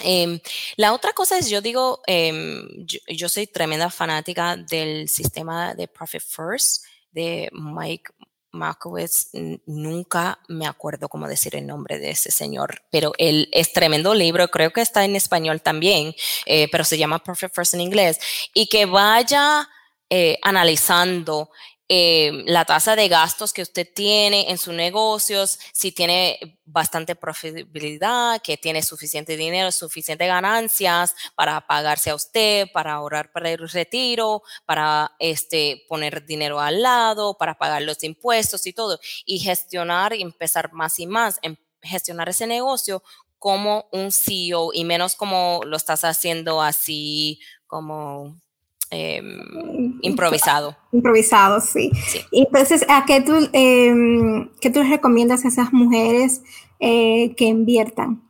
Em, 0.00 0.40
la 0.76 0.92
otra 0.92 1.12
cosa 1.12 1.38
es, 1.38 1.48
yo 1.48 1.60
digo, 1.60 2.02
em, 2.06 2.84
yo, 2.86 3.28
soy 3.28 3.46
tremenda 3.46 3.90
fanática 3.90 4.56
del 4.56 5.08
sistema 5.08 5.74
de 5.74 5.86
Profit 5.86 6.22
First 6.22 6.84
de 7.12 7.48
Mike 7.52 8.12
Markowitz, 8.54 9.30
nunca 9.66 10.38
me 10.48 10.66
acuerdo 10.66 11.08
cómo 11.08 11.28
decir 11.28 11.56
el 11.56 11.66
nombre 11.66 11.98
de 11.98 12.10
ese 12.10 12.30
señor, 12.30 12.82
pero 12.90 13.12
él 13.18 13.48
es 13.52 13.72
tremendo 13.72 14.14
libro, 14.14 14.48
creo 14.48 14.72
que 14.72 14.80
está 14.80 15.04
en 15.04 15.16
español 15.16 15.60
también, 15.60 16.14
eh, 16.46 16.68
pero 16.70 16.84
se 16.84 16.96
llama 16.96 17.22
Perfect 17.22 17.54
First 17.54 17.74
en 17.74 17.80
inglés, 17.80 18.18
y 18.54 18.68
que 18.68 18.86
vaya 18.86 19.68
eh, 20.10 20.38
analizando 20.42 21.50
eh, 21.88 22.44
la 22.46 22.64
tasa 22.64 22.96
de 22.96 23.08
gastos 23.08 23.52
que 23.52 23.60
usted 23.60 23.86
tiene 23.94 24.50
en 24.50 24.56
sus 24.56 24.72
negocios, 24.72 25.58
si 25.72 25.92
tiene 25.92 26.58
bastante 26.64 27.14
profitabilidad, 27.14 28.40
que 28.40 28.56
tiene 28.56 28.82
suficiente 28.82 29.36
dinero, 29.36 29.70
suficiente 29.70 30.26
ganancias 30.26 31.14
para 31.34 31.66
pagarse 31.66 32.10
a 32.10 32.14
usted, 32.14 32.68
para 32.72 32.94
ahorrar 32.94 33.32
para 33.32 33.50
el 33.50 33.68
retiro, 33.68 34.42
para 34.64 35.12
este, 35.18 35.84
poner 35.88 36.24
dinero 36.24 36.58
al 36.58 36.80
lado, 36.80 37.36
para 37.36 37.58
pagar 37.58 37.82
los 37.82 38.02
impuestos 38.02 38.66
y 38.66 38.72
todo, 38.72 38.98
y 39.26 39.38
gestionar 39.40 40.14
y 40.14 40.22
empezar 40.22 40.72
más 40.72 40.98
y 40.98 41.06
más, 41.06 41.38
en 41.42 41.58
gestionar 41.82 42.30
ese 42.30 42.46
negocio 42.46 43.02
como 43.38 43.88
un 43.92 44.10
CEO 44.10 44.72
y 44.72 44.84
menos 44.84 45.16
como 45.16 45.60
lo 45.66 45.76
estás 45.76 46.02
haciendo 46.04 46.62
así 46.62 47.40
como 47.66 48.40
Em, 48.94 49.98
improvisado. 50.02 50.76
Improvisado, 50.92 51.60
sí. 51.60 51.90
Entonces, 52.30 52.86
¿a 52.88 53.04
qué 53.04 53.20
tú, 53.20 53.32
eh, 53.52 53.92
qué 54.60 54.70
tú 54.70 54.82
recomiendas 54.82 55.44
a 55.44 55.48
esas 55.48 55.72
mujeres 55.72 56.42
eh, 56.78 57.34
que 57.36 57.46
inviertan? 57.46 58.22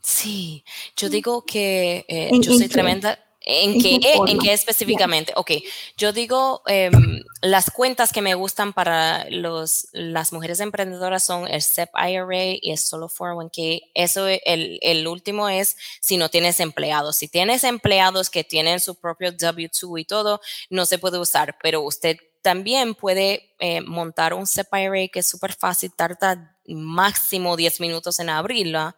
Sí, 0.00 0.64
yo 0.96 1.08
digo 1.08 1.44
que 1.44 2.04
eh, 2.08 2.30
yo 2.40 2.52
soy 2.52 2.68
tremenda. 2.68 3.18
¿En, 3.44 3.80
qué, 3.80 3.98
¿En 4.26 4.38
qué 4.38 4.52
específicamente? 4.52 5.32
Ok, 5.36 5.52
yo 5.96 6.12
digo, 6.12 6.62
em, 6.66 7.22
las 7.40 7.70
cuentas 7.70 8.12
que 8.12 8.22
me 8.22 8.34
gustan 8.34 8.72
para 8.72 9.28
los, 9.30 9.88
las 9.92 10.32
mujeres 10.32 10.60
emprendedoras 10.60 11.24
son 11.24 11.48
el 11.48 11.62
SEP 11.62 11.90
IRA 11.94 12.58
y 12.60 12.70
el 12.70 12.78
Solo 12.78 13.08
401k. 13.08 13.90
Eso, 13.94 14.28
el, 14.28 14.78
el 14.82 15.06
último 15.06 15.48
es 15.48 15.76
si 16.00 16.16
no 16.16 16.28
tienes 16.28 16.60
empleados. 16.60 17.16
Si 17.16 17.28
tienes 17.28 17.64
empleados 17.64 18.30
que 18.30 18.44
tienen 18.44 18.80
su 18.80 18.94
propio 18.94 19.32
W2 19.32 20.00
y 20.00 20.04
todo, 20.04 20.40
no 20.70 20.86
se 20.86 20.98
puede 20.98 21.18
usar, 21.18 21.56
pero 21.62 21.82
usted 21.82 22.18
también 22.42 22.94
puede 22.94 23.54
eh, 23.58 23.80
montar 23.80 24.34
un 24.34 24.46
SEP 24.46 24.66
IRA 24.74 25.08
que 25.08 25.20
es 25.20 25.26
súper 25.30 25.54
fácil, 25.54 25.92
tarda 25.94 26.56
máximo 26.66 27.56
10 27.56 27.80
minutos 27.80 28.18
en 28.20 28.28
abrirla 28.28 28.96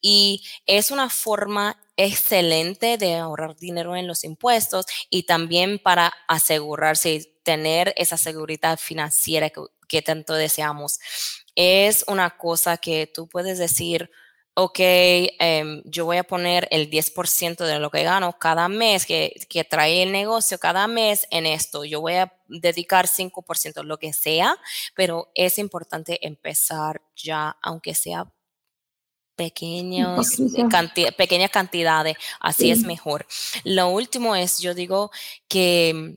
y 0.00 0.44
es 0.66 0.90
una 0.90 1.08
forma 1.08 1.78
excelente 1.96 2.98
de 2.98 3.16
ahorrar 3.16 3.56
dinero 3.56 3.96
en 3.96 4.06
los 4.06 4.24
impuestos 4.24 4.86
y 5.10 5.24
también 5.24 5.78
para 5.78 6.12
asegurarse 6.28 7.14
y 7.14 7.24
tener 7.42 7.94
esa 7.96 8.16
seguridad 8.16 8.78
financiera 8.78 9.50
que, 9.88 10.02
tanto 10.02 10.34
deseamos. 10.34 10.98
Es 11.54 12.04
una 12.08 12.36
cosa 12.36 12.76
que 12.76 13.06
tú 13.06 13.28
puedes 13.28 13.58
decir, 13.58 14.10
ok, 14.54 14.78
em, 14.78 15.82
yo 15.84 16.06
voy 16.06 16.16
a 16.18 16.24
poner 16.24 16.66
el 16.70 16.90
10% 16.90 17.64
de 17.64 17.78
lo 17.78 17.90
que 17.90 18.02
gano 18.02 18.38
cada 18.38 18.68
mes, 18.68 19.06
que, 19.06 19.34
que, 19.48 19.64
trae 19.64 20.02
el 20.02 20.12
negocio 20.12 20.58
cada 20.58 20.88
mes 20.88 21.26
en 21.30 21.46
esto. 21.46 21.84
Yo 21.84 22.00
voy 22.00 22.14
a 22.14 22.32
dedicar 22.48 23.06
5%, 23.06 23.84
lo 23.84 23.98
que 23.98 24.12
sea, 24.12 24.56
pero 24.94 25.30
es 25.34 25.58
importante 25.58 26.26
empezar 26.26 27.02
ya, 27.14 27.56
aunque 27.62 27.94
sea 27.94 28.32
pequeños, 29.36 30.36
pequeñas 31.16 31.50
cantidades, 31.50 32.16
así 32.40 32.70
es 32.70 32.84
mejor. 32.84 33.26
Lo 33.64 33.88
último 33.88 34.34
es, 34.34 34.58
yo 34.58 34.74
digo 34.74 35.10
que 35.48 36.16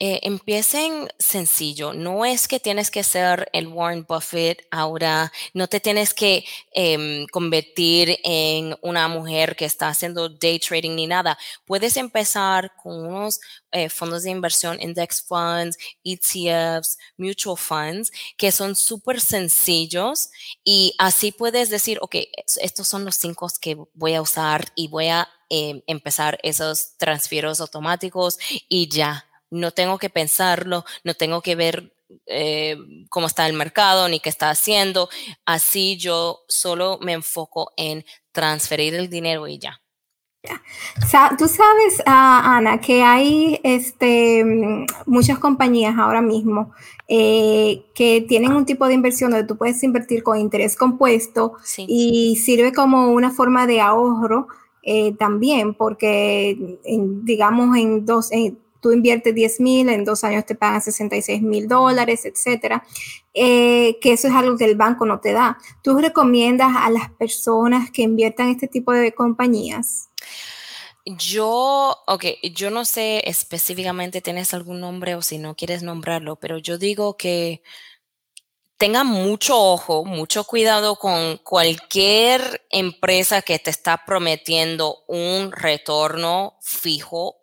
eh, 0.00 0.20
empiecen 0.22 1.08
sencillo. 1.18 1.92
No 1.92 2.24
es 2.24 2.46
que 2.46 2.60
tienes 2.60 2.90
que 2.90 3.02
ser 3.02 3.48
el 3.52 3.66
Warren 3.66 4.06
Buffett 4.08 4.64
ahora, 4.70 5.32
no 5.54 5.66
te 5.66 5.80
tienes 5.80 6.14
que 6.14 6.44
em, 6.72 7.26
convertir 7.32 8.16
en 8.22 8.76
una 8.82 9.08
mujer 9.08 9.56
que 9.56 9.64
está 9.64 9.88
haciendo 9.88 10.28
day 10.28 10.60
trading 10.60 10.94
ni 10.94 11.06
nada. 11.08 11.36
Puedes 11.66 11.96
empezar 11.96 12.72
con 12.76 13.06
unos 13.06 13.40
eh, 13.72 13.88
fondos 13.88 14.22
de 14.22 14.30
inversión, 14.30 14.80
index 14.80 15.20
funds, 15.22 15.76
ETFs, 16.04 16.96
mutual 17.16 17.56
funds, 17.56 18.12
que 18.36 18.52
son 18.52 18.76
súper 18.76 19.20
sencillos 19.20 20.30
y 20.64 20.94
así 20.98 21.32
puedes 21.32 21.70
decir, 21.70 21.98
ok, 22.00 22.16
estos 22.62 22.86
son 22.86 23.04
los 23.04 23.16
cinco 23.16 23.48
que 23.60 23.76
voy 23.94 24.14
a 24.14 24.22
usar 24.22 24.66
y 24.76 24.88
voy 24.88 25.08
a 25.08 25.28
em, 25.50 25.82
empezar 25.86 26.38
esos 26.42 26.96
transfieros 26.98 27.60
automáticos 27.60 28.38
y 28.68 28.88
ya 28.88 29.27
no 29.50 29.70
tengo 29.72 29.98
que 29.98 30.10
pensarlo, 30.10 30.84
no 31.04 31.14
tengo 31.14 31.42
que 31.42 31.54
ver 31.54 31.94
eh, 32.26 32.76
cómo 33.10 33.26
está 33.26 33.46
el 33.46 33.52
mercado 33.54 34.08
ni 34.08 34.20
qué 34.20 34.28
está 34.28 34.50
haciendo. 34.50 35.08
Así 35.44 35.96
yo 35.96 36.40
solo 36.48 36.98
me 37.00 37.12
enfoco 37.12 37.72
en 37.76 38.04
transferir 38.32 38.94
el 38.94 39.08
dinero 39.08 39.46
y 39.46 39.58
ya. 39.58 39.80
Tú 41.38 41.48
sabes, 41.48 42.02
ah, 42.06 42.56
Ana, 42.56 42.80
que 42.80 43.02
hay 43.02 43.60
este, 43.64 44.44
muchas 45.04 45.38
compañías 45.38 45.96
ahora 45.98 46.22
mismo 46.22 46.72
eh, 47.08 47.84
que 47.94 48.24
tienen 48.26 48.52
un 48.52 48.64
tipo 48.64 48.86
de 48.86 48.94
inversión 48.94 49.32
donde 49.32 49.46
tú 49.46 49.58
puedes 49.58 49.82
invertir 49.82 50.22
con 50.22 50.38
interés 50.38 50.76
compuesto 50.76 51.54
y 51.76 52.36
sirve 52.36 52.72
como 52.72 53.10
una 53.10 53.30
forma 53.30 53.66
de 53.66 53.80
ahorro 53.80 54.48
eh, 54.82 55.12
también, 55.18 55.74
porque 55.74 56.78
digamos 56.84 57.76
en 57.76 58.06
dos, 58.06 58.30
tú 58.80 58.92
inviertes 58.92 59.34
10 59.34 59.60
mil, 59.60 59.88
en 59.88 60.04
dos 60.04 60.24
años 60.24 60.46
te 60.46 60.54
pagan 60.54 60.82
66 60.82 61.42
mil 61.42 61.68
dólares, 61.68 62.24
etcétera, 62.24 62.84
eh, 63.34 63.98
que 64.00 64.12
eso 64.12 64.28
es 64.28 64.34
algo 64.34 64.56
que 64.56 64.64
el 64.64 64.76
banco 64.76 65.06
no 65.06 65.20
te 65.20 65.32
da. 65.32 65.58
¿Tú 65.82 65.98
recomiendas 65.98 66.72
a 66.76 66.90
las 66.90 67.10
personas 67.12 67.90
que 67.90 68.02
inviertan 68.02 68.46
en 68.46 68.52
este 68.52 68.68
tipo 68.68 68.92
de 68.92 69.12
compañías? 69.12 70.08
Yo, 71.04 71.96
ok, 72.06 72.24
yo 72.52 72.70
no 72.70 72.84
sé 72.84 73.22
específicamente, 73.24 74.20
tienes 74.20 74.52
algún 74.52 74.80
nombre 74.80 75.14
o 75.14 75.22
si 75.22 75.38
no 75.38 75.54
quieres 75.56 75.82
nombrarlo, 75.82 76.36
pero 76.36 76.58
yo 76.58 76.76
digo 76.76 77.16
que 77.16 77.62
tengan 78.76 79.06
mucho 79.06 79.58
ojo, 79.58 80.04
mucho 80.04 80.44
cuidado 80.44 80.96
con 80.96 81.38
cualquier 81.38 82.64
empresa 82.70 83.42
que 83.42 83.58
te 83.58 83.70
está 83.70 84.04
prometiendo 84.06 85.04
un 85.08 85.50
retorno 85.50 86.58
fijo 86.60 87.37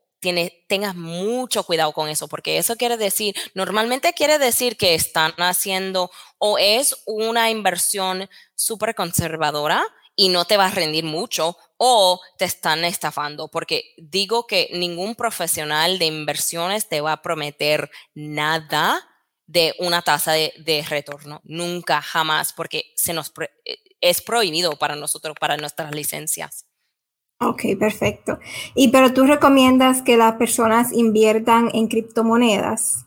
tengas 0.67 0.95
mucho 0.95 1.63
cuidado 1.63 1.91
con 1.93 2.09
eso, 2.09 2.27
porque 2.27 2.57
eso 2.57 2.75
quiere 2.75 2.97
decir, 2.97 3.35
normalmente 3.53 4.13
quiere 4.13 4.37
decir 4.39 4.77
que 4.77 4.95
están 4.95 5.33
haciendo 5.37 6.11
o 6.37 6.57
es 6.57 6.95
una 7.05 7.49
inversión 7.49 8.29
súper 8.55 8.95
conservadora 8.95 9.85
y 10.15 10.29
no 10.29 10.45
te 10.45 10.57
va 10.57 10.67
a 10.67 10.71
rendir 10.71 11.03
mucho 11.03 11.57
o 11.77 12.21
te 12.37 12.45
están 12.45 12.85
estafando, 12.85 13.49
porque 13.49 13.93
digo 13.97 14.47
que 14.47 14.69
ningún 14.73 15.15
profesional 15.15 15.99
de 15.99 16.05
inversiones 16.05 16.87
te 16.87 17.01
va 17.01 17.13
a 17.13 17.21
prometer 17.21 17.91
nada 18.13 19.05
de 19.47 19.75
una 19.79 20.01
tasa 20.01 20.31
de, 20.31 20.85
retorno, 20.89 21.41
nunca, 21.43 22.01
jamás, 22.01 22.53
porque 22.53 22.93
se 22.95 23.13
nos 23.13 23.31
eh, 23.65 23.77
es 24.01 24.21
prohibido 24.21 24.75
para 24.77 24.95
nosotros, 24.95 25.35
para 25.39 25.57
nuestras 25.57 25.93
licencias. 25.93 26.65
Ok, 27.39 27.63
perfecto. 27.77 28.39
Y 28.75 28.89
pero 28.89 29.13
tú 29.13 29.25
recomiendas 29.25 30.01
que 30.01 30.15
las 30.15 30.35
personas 30.35 30.93
inviertan 30.93 31.69
en 31.73 31.87
criptomonedas. 31.87 33.05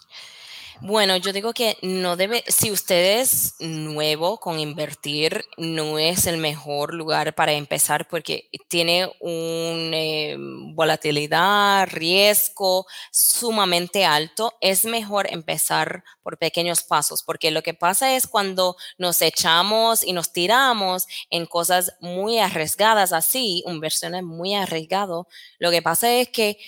Bueno, 0.81 1.17
yo 1.17 1.33
digo 1.33 1.53
que 1.53 1.77
no 1.83 2.17
debe, 2.17 2.45
si 2.47 2.71
usted 2.71 3.21
es 3.21 3.57
nuevo 3.59 4.39
con 4.39 4.61
invertir, 4.61 5.45
no 5.57 5.99
es 5.99 6.27
el 6.27 6.37
mejor 6.37 6.95
lugar 6.95 7.35
para 7.35 7.53
empezar 7.53 8.07
porque 8.07 8.49
tiene 8.69 9.11
una 9.19 9.97
eh, 9.97 10.37
volatilidad, 10.39 11.89
riesgo 11.91 12.87
sumamente 13.11 14.05
alto. 14.05 14.55
Es 14.61 14.85
mejor 14.85 15.27
empezar 15.33 16.05
por 16.23 16.39
pequeños 16.39 16.85
pasos 16.85 17.25
porque 17.25 17.51
lo 17.51 17.63
que 17.63 17.75
pasa 17.75 18.15
es 18.15 18.29
cuando 18.29 18.77
nos 18.99 19.21
echamos 19.21 20.05
y 20.05 20.13
nos 20.13 20.33
tiramos 20.33 21.09
en 21.31 21.47
cosas 21.47 21.95
muy 22.01 22.39
arriesgadas 22.39 23.13
así, 23.13 23.65
inversiones 23.67 24.23
muy 24.23 24.55
arriesgadas, 24.55 25.25
lo 25.59 25.71
que 25.71 25.83
pasa 25.83 26.13
es 26.13 26.29
que 26.29 26.59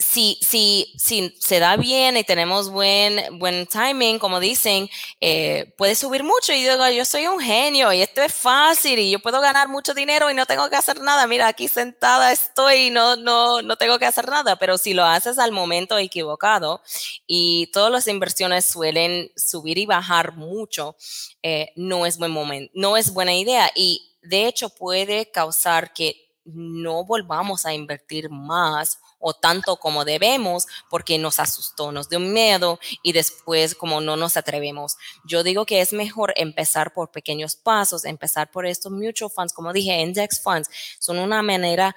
si, 0.00 0.38
si, 0.40 0.94
si 0.96 1.36
se 1.38 1.58
da 1.58 1.76
bien 1.76 2.16
y 2.16 2.24
tenemos 2.24 2.70
buen, 2.70 3.38
buen 3.38 3.66
timing, 3.66 4.18
como 4.18 4.40
dicen, 4.40 4.88
eh, 5.20 5.74
puede 5.76 5.94
subir 5.94 6.24
mucho. 6.24 6.54
Y 6.54 6.62
digo, 6.62 6.88
yo 6.88 7.04
soy 7.04 7.26
un 7.26 7.38
genio 7.38 7.92
y 7.92 8.00
esto 8.00 8.22
es 8.22 8.32
fácil 8.32 8.98
y 8.98 9.10
yo 9.10 9.18
puedo 9.18 9.40
ganar 9.42 9.68
mucho 9.68 9.92
dinero 9.92 10.30
y 10.30 10.34
no 10.34 10.46
tengo 10.46 10.70
que 10.70 10.76
hacer 10.76 11.00
nada. 11.02 11.26
Mira, 11.26 11.48
aquí 11.48 11.68
sentada 11.68 12.32
estoy 12.32 12.86
y 12.86 12.90
no, 12.90 13.16
no, 13.16 13.60
no 13.60 13.76
tengo 13.76 13.98
que 13.98 14.06
hacer 14.06 14.28
nada. 14.28 14.56
Pero 14.56 14.78
si 14.78 14.94
lo 14.94 15.04
haces 15.04 15.38
al 15.38 15.52
momento 15.52 15.98
equivocado 15.98 16.82
y 17.26 17.70
todas 17.72 17.92
las 17.92 18.08
inversiones 18.08 18.64
suelen 18.64 19.30
subir 19.36 19.76
y 19.76 19.84
bajar 19.84 20.34
mucho, 20.34 20.96
eh, 21.42 21.72
no 21.76 22.06
es 22.06 22.16
buen 22.16 22.32
momento, 22.32 22.72
no 22.74 22.96
es 22.96 23.12
buena 23.12 23.34
idea. 23.34 23.70
Y 23.74 24.16
de 24.22 24.46
hecho 24.46 24.70
puede 24.70 25.30
causar 25.30 25.92
que 25.92 26.29
no 26.44 27.04
volvamos 27.04 27.66
a 27.66 27.74
invertir 27.74 28.30
más 28.30 29.00
o 29.18 29.34
tanto 29.34 29.76
como 29.76 30.04
debemos 30.04 30.66
porque 30.88 31.18
nos 31.18 31.38
asustó, 31.38 31.92
nos 31.92 32.08
dio 32.08 32.20
miedo 32.20 32.78
y 33.02 33.12
después 33.12 33.74
como 33.74 34.00
no 34.00 34.16
nos 34.16 34.36
atrevemos. 34.36 34.96
Yo 35.24 35.42
digo 35.42 35.66
que 35.66 35.80
es 35.80 35.92
mejor 35.92 36.32
empezar 36.36 36.92
por 36.92 37.10
pequeños 37.10 37.56
pasos, 37.56 38.04
empezar 38.04 38.50
por 38.50 38.66
estos 38.66 38.92
mutual 38.92 39.30
funds, 39.30 39.52
como 39.52 39.72
dije, 39.72 40.00
index 40.00 40.42
funds, 40.42 40.70
son 40.98 41.18
una 41.18 41.42
manera 41.42 41.94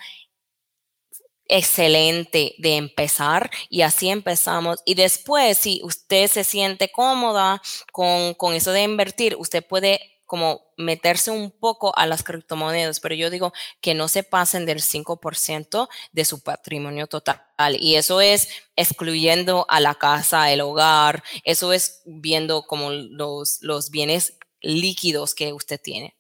excelente 1.46 2.56
de 2.58 2.78
empezar 2.78 3.50
y 3.70 3.82
así 3.82 4.10
empezamos. 4.10 4.80
Y 4.86 4.96
después, 4.96 5.58
si 5.58 5.82
usted 5.84 6.28
se 6.28 6.44
siente 6.44 6.92
cómoda 6.92 7.62
con, 7.92 8.34
con 8.34 8.54
eso 8.54 8.72
de 8.72 8.84
invertir, 8.84 9.36
usted 9.38 9.66
puede 9.66 10.13
como 10.34 10.66
meterse 10.78 11.30
un 11.30 11.52
poco 11.52 11.96
a 11.96 12.08
las 12.08 12.24
criptomonedas, 12.24 13.00
pero 13.00 13.14
yo 13.14 13.30
digo 13.30 13.54
que 13.82 13.94
no 13.94 14.08
se 14.08 14.24
pasen 14.24 14.66
del 14.66 14.82
5% 14.82 15.88
de 16.12 16.26
su 16.26 16.42
patrimonio 16.42 17.06
total. 17.06 17.44
Y 17.80 17.98
eso 17.98 18.20
es 18.20 18.50
excluyendo 18.76 19.68
a 19.70 19.80
la 19.80 19.94
casa, 19.94 20.52
el 20.52 20.62
hogar, 20.62 21.24
eso 21.44 21.72
es 21.72 22.02
viendo 22.08 22.64
como 22.64 22.90
los, 22.90 23.60
los 23.62 23.92
bienes 23.92 24.40
líquidos 24.60 25.36
que 25.36 25.54
usted 25.54 25.80
tiene. 25.80 26.16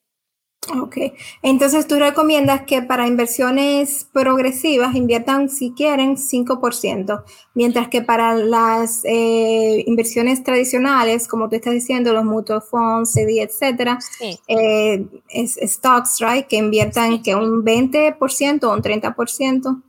Ok, 0.71 0.97
entonces 1.41 1.87
tú 1.87 1.99
recomiendas 1.99 2.61
que 2.61 2.81
para 2.81 3.05
inversiones 3.05 4.07
progresivas 4.11 4.95
inviertan, 4.95 5.49
si 5.49 5.71
quieren, 5.71 6.15
5%, 6.15 7.23
mientras 7.53 7.89
que 7.89 8.01
para 8.01 8.33
las 8.35 9.01
eh, 9.03 9.83
inversiones 9.85 10.41
tradicionales, 10.41 11.27
como 11.27 11.49
tú 11.49 11.57
estás 11.57 11.73
diciendo, 11.73 12.13
los 12.13 12.23
mutual 12.23 12.61
funds, 12.61 13.11
CD, 13.11 13.41
etcétera, 13.41 13.99
eh, 14.47 15.05
es, 15.29 15.59
stocks, 15.61 16.19
right, 16.21 16.47
que 16.47 16.55
inviertan 16.55 17.21
que 17.21 17.35
un 17.35 17.63
20% 17.63 18.63
o 18.63 18.73
un 18.73 18.81
30%. 18.81 19.81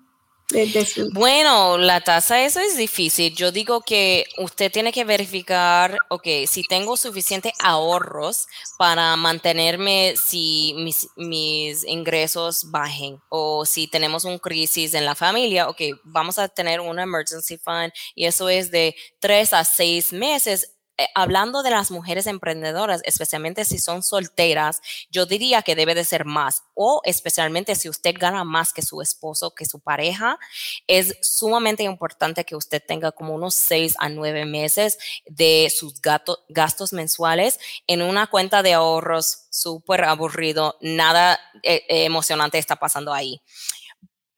Bueno, 1.12 1.78
la 1.78 2.00
tasa, 2.00 2.44
eso 2.44 2.60
es 2.60 2.76
difícil. 2.76 3.34
Yo 3.34 3.50
digo 3.52 3.80
que 3.80 4.24
usted 4.38 4.70
tiene 4.70 4.92
que 4.92 5.04
verificar, 5.04 5.98
ok, 6.08 6.26
si 6.46 6.62
tengo 6.62 6.96
suficientes 6.96 7.52
ahorros 7.60 8.46
para 8.78 9.16
mantenerme 9.16 10.14
si 10.16 10.74
mis, 10.76 11.08
mis 11.16 11.84
ingresos 11.84 12.70
bajen 12.70 13.20
o 13.28 13.64
si 13.64 13.86
tenemos 13.86 14.24
un 14.24 14.38
crisis 14.38 14.94
en 14.94 15.04
la 15.04 15.14
familia, 15.14 15.68
ok, 15.68 15.80
vamos 16.04 16.38
a 16.38 16.48
tener 16.48 16.80
un 16.80 16.98
emergency 16.98 17.58
fund 17.58 17.92
y 18.14 18.26
eso 18.26 18.48
es 18.48 18.70
de 18.70 18.94
tres 19.20 19.52
a 19.52 19.64
seis 19.64 20.12
meses 20.12 20.73
eh, 20.96 21.08
hablando 21.16 21.64
de 21.64 21.70
las 21.70 21.90
mujeres 21.90 22.28
emprendedoras, 22.28 23.00
especialmente 23.04 23.64
si 23.64 23.78
son 23.78 24.04
solteras, 24.04 24.80
yo 25.10 25.26
diría 25.26 25.62
que 25.62 25.74
debe 25.74 25.96
de 25.96 26.04
ser 26.04 26.24
más 26.24 26.62
o 26.74 27.00
especialmente 27.04 27.74
si 27.74 27.88
usted 27.88 28.14
gana 28.16 28.44
más 28.44 28.72
que 28.72 28.80
su 28.80 29.02
esposo, 29.02 29.52
que 29.56 29.64
su 29.64 29.80
pareja, 29.80 30.38
es 30.86 31.16
sumamente 31.20 31.82
importante 31.82 32.44
que 32.44 32.54
usted 32.54 32.80
tenga 32.86 33.10
como 33.10 33.34
unos 33.34 33.56
seis 33.56 33.96
a 33.98 34.08
nueve 34.08 34.44
meses 34.44 34.98
de 35.26 35.72
sus 35.76 36.00
gastos 36.00 36.92
mensuales 36.92 37.58
en 37.88 38.00
una 38.00 38.28
cuenta 38.28 38.62
de 38.62 38.74
ahorros 38.74 39.48
súper 39.50 40.04
aburrido, 40.04 40.76
nada 40.80 41.40
eh, 41.64 41.84
eh, 41.88 42.04
emocionante 42.04 42.58
está 42.58 42.76
pasando 42.76 43.12
ahí. 43.12 43.40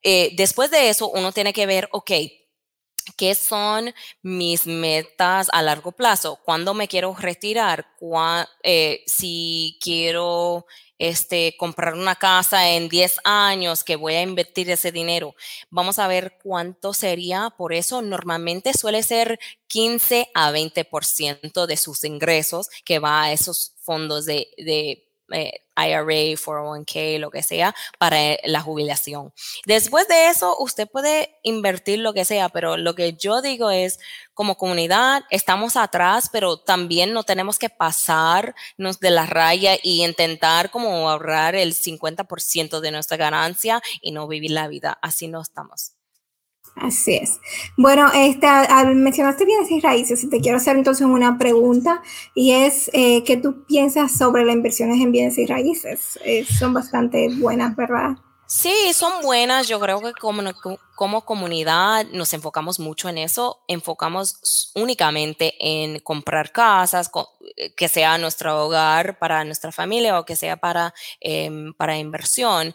después 0.03 0.71
de 0.71 0.88
eso, 0.88 1.11
uno 1.11 1.33
tiene 1.33 1.53
que 1.53 1.66
ver, 1.66 1.88
ok, 1.92 2.12
¿Qué 3.14 3.35
son 3.35 3.95
mis 4.23 4.66
metas 4.66 5.49
a 5.53 5.62
largo 5.62 5.92
plazo? 5.92 6.40
¿Cuándo 6.45 6.75
me 6.75 6.88
quiero 6.88 7.14
retirar? 7.14 7.87
Eh, 8.62 9.03
si 9.07 9.79
quiero 9.81 10.66
este, 10.99 11.57
comprar 11.57 11.95
una 11.95 12.16
casa 12.16 12.71
en 12.71 12.88
10 12.88 13.19
años, 13.25 13.85
que 13.85 13.97
voy 13.97 14.14
a 14.14 14.23
invertir 14.23 14.71
ese 14.71 14.92
dinero. 14.92 15.35
Vamos 15.71 15.99
a 15.99 16.09
ver 16.09 16.38
cuánto 16.42 16.92
sería. 16.95 17.51
Por 17.57 17.73
eso 17.73 18.03
normalmente 18.03 18.73
suele 18.73 19.03
ser 19.03 19.38
15 19.69 20.29
a 20.35 20.51
20% 20.51 21.66
de 21.66 21.77
sus 21.77 22.05
ingresos 22.05 22.69
que 22.85 22.99
va 22.99 23.25
a 23.25 23.33
esos 23.33 23.75
fondos 23.83 24.25
de, 24.27 24.49
de 24.59 25.06
eh, 25.33 25.61
IRA, 25.77 26.05
401k, 26.05 27.19
lo 27.19 27.31
que 27.31 27.43
sea, 27.43 27.75
para 27.99 28.33
eh, 28.33 28.41
la 28.45 28.61
jubilación. 28.61 29.33
Después 29.67 30.09
de 30.09 30.29
eso, 30.29 30.57
usted 30.59 30.89
puede 30.89 31.39
invertir 31.43 31.99
lo 31.99 32.15
que 32.15 32.25
sea, 32.25 32.49
pero 32.49 32.77
lo 32.77 32.95
que 32.95 33.15
yo 33.15 33.43
digo 33.43 33.71
es, 33.71 33.99
como 34.35 34.57
comunidad, 34.57 35.25
estamos 35.31 35.77
atrás, 35.77 36.29
pero 36.33 36.59
también 36.59 37.12
no 37.12 37.25
tenemos 37.25 37.59
que 37.59 37.71
pasarnos 37.71 39.01
de 39.01 39.11
la 39.11 39.27
raya 39.27 39.77
y 39.83 40.05
intentar 40.05 40.71
como 40.71 41.09
ahorrar 41.09 41.55
el 41.55 41.75
50% 41.75 42.81
de 42.81 42.91
nuestra 42.91 43.17
ganancia 43.17 43.83
y 44.01 44.12
no 44.12 44.29
vivir 44.29 44.51
la 44.51 44.69
vida. 44.69 44.99
Así 45.03 45.29
no 45.29 45.41
estamos. 45.41 45.95
Así 46.77 47.15
es. 47.15 47.41
Bueno, 47.77 48.11
este, 48.15 48.47
al 48.47 48.95
mencionaste 48.95 49.47
bienes 49.47 49.71
y 49.71 49.81
raíces, 49.81 50.29
te 50.29 50.41
quiero 50.41 50.59
hacer 50.59 50.77
entonces 50.77 51.07
una 51.07 51.39
pregunta 51.39 52.03
y 52.35 52.53
es, 52.53 52.91
eh, 52.93 53.25
¿qué 53.25 53.39
tú 53.39 53.65
piensas 53.65 54.17
sobre 54.17 54.45
las 54.45 54.55
inversiones 54.55 55.01
en 55.01 55.11
bienes 55.11 55.39
y 55.39 55.47
raíces? 55.47 56.19
Son 56.59 56.75
bastante 56.75 57.29
buenas, 57.39 57.75
¿verdad? 57.77 58.17
Sí, 58.49 58.93
son 58.95 59.23
buenas. 59.23 59.67
Yo 59.67 59.81
creo 59.81 60.01
que 60.01 60.12
como, 60.12 60.41
como 60.95 61.25
comunidad 61.25 62.07
nos 62.12 62.33
enfocamos 62.33 62.79
mucho 62.79 63.09
en 63.09 63.19
eso. 63.19 63.61
Enfocamos 63.67 64.71
únicamente 64.77 65.55
en 65.59 65.99
comprar 65.99 66.53
casas, 66.53 67.11
eh, 67.57 67.75
que 67.75 67.89
sea 67.89 68.19
nuestro 68.19 68.65
hogar 68.67 69.19
para 69.19 69.43
nuestra 69.45 69.73
familia 69.73 70.19
o 70.21 70.25
que 70.25 70.37
sea 70.37 70.57
para, 70.57 70.95
em, 71.21 71.75
para 71.75 71.99
inversión. 71.99 72.73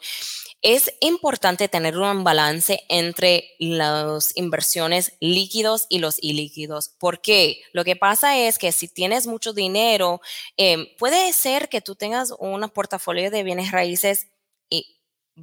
Es 0.64 0.94
importante 1.00 1.68
tener 1.70 1.98
un 1.98 2.24
balance 2.24 2.84
entre 2.88 3.56
las 3.58 4.38
inversiones 4.38 5.14
líquidos 5.20 5.88
y 5.90 5.98
los 5.98 6.18
ilíquidos. 6.22 6.90
¿Por 7.00 7.20
qué? 7.20 7.62
Lo 7.74 7.84
que 7.84 7.96
pasa 7.96 8.38
es 8.38 8.60
que 8.60 8.72
si 8.72 8.88
tienes 8.88 9.26
mucho 9.26 9.54
dinero, 9.54 10.22
em, 10.58 10.86
puede 11.00 11.34
ser 11.34 11.68
que 11.68 11.82
tú 11.82 11.96
tengas 11.96 12.32
un 12.38 12.70
portafolio 12.70 13.32
de 13.32 13.42
bienes 13.42 13.72
raíces 13.72 14.28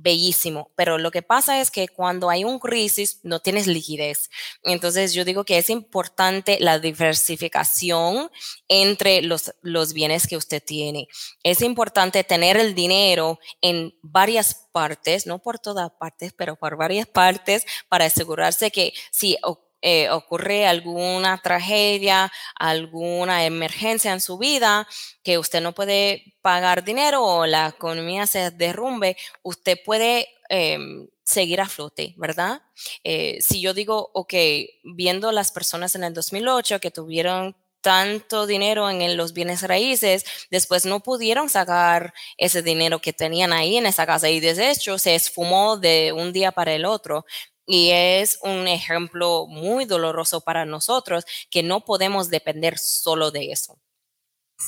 bellísimo, 0.03 0.71
pero 0.77 0.99
lo 0.99 1.11
que 1.11 1.23
pasa 1.23 1.61
es 1.61 1.71
que 1.71 1.89
cuando 1.89 2.31
hay 2.31 2.45
un 2.45 2.59
crisis 2.59 3.21
no 3.23 3.41
tienes 3.41 3.67
liquidez. 3.67 4.31
Entonces 4.63 5.13
yo 5.13 5.25
digo 5.25 5.45
que 5.45 5.59
es 5.59 5.71
importante 5.71 6.59
la 6.61 6.79
diversificación 6.79 8.31
entre 8.69 9.23
los, 9.23 9.55
los 9.63 9.93
bienes 9.93 10.27
que 10.27 10.37
usted 10.37 10.63
tiene. 10.63 11.09
Es 11.43 11.63
importante 11.63 12.25
tener 12.25 12.57
el 12.57 12.75
dinero 12.75 13.39
en 13.61 13.95
varias 14.03 14.69
partes, 14.73 15.27
no 15.27 15.41
por 15.41 15.59
todas 15.59 15.91
partes, 15.99 16.33
pero 16.33 16.57
por 16.57 16.77
varias 16.77 17.07
partes 17.07 17.65
para 17.89 18.07
asegurarse 18.07 18.71
que 18.71 18.93
si 19.11 19.37
eh, 19.83 20.11
ocurre 20.11 20.67
alguna 20.67 21.39
tragedia, 21.39 22.33
alguna 22.57 23.45
emergencia 23.45 24.13
en 24.13 24.21
su 24.21 24.39
vida, 24.39 24.89
que 25.23 25.39
usted 25.39 25.61
no 25.61 25.75
puede 25.75 26.35
pagar 26.43 26.85
dinero 26.85 27.25
o 27.25 27.47
la 27.47 27.69
economía 27.69 28.27
se 28.27 28.51
derrumbe, 28.51 29.17
usted 29.43 29.79
puede 29.85 30.29
em, 30.49 31.07
seguir 31.23 31.61
a 31.61 31.69
flote, 31.69 32.15
¿verdad? 32.17 32.63
Eh, 33.05 33.39
si 33.41 33.61
yo 33.61 33.75
digo, 33.75 34.11
ok, 34.15 34.35
viendo 34.83 35.31
las 35.33 35.53
personas 35.53 35.95
en 35.95 36.05
el 36.05 36.15
2008 36.15 36.81
que 36.81 36.91
tuvieron 36.91 37.57
tanto 37.81 38.47
dinero 38.47 38.91
en 38.91 39.17
los 39.17 39.33
bienes 39.33 39.63
raíces, 39.63 40.25
después 40.51 40.85
no 40.85 41.01
pudieron 41.01 41.49
sacar 41.49 42.13
ese 42.37 42.63
dinero 42.63 43.01
que 43.01 43.13
tenían 43.13 43.53
ahí 43.53 43.77
en 43.77 43.87
esa 43.87 44.07
casa 44.07 44.29
y 44.29 44.41
de 44.41 44.71
hecho 44.71 44.99
se 44.99 45.15
esfumó 45.15 45.77
de 45.77 46.13
un 46.13 46.33
día 46.33 46.53
para 46.53 46.73
el 46.75 46.85
otro. 46.85 47.25
Y 47.71 47.91
es 47.91 48.39
un 48.43 48.67
ejemplo 48.67 49.47
muy 49.47 49.85
doloroso 49.85 50.41
para 50.41 50.65
nosotros 50.65 51.27
que 51.51 51.63
no 51.63 51.85
podemos 51.85 52.31
depender 52.31 52.79
solo 52.79 53.31
de 53.31 53.53
eso. 53.53 53.79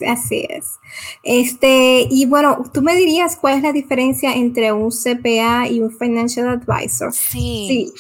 Así 0.07 0.46
es. 0.48 0.66
Este, 1.24 2.07
y 2.11 2.26
bueno, 2.26 2.62
tú 2.72 2.82
me 2.82 2.94
dirías 2.94 3.36
cuál 3.36 3.57
es 3.57 3.62
la 3.62 3.72
diferencia 3.72 4.34
entre 4.34 4.72
un 4.72 4.90
CPA 4.90 5.66
y 5.68 5.80
un 5.80 5.90
financial 5.90 6.48
advisor. 6.48 7.12
Sí. 7.12 7.90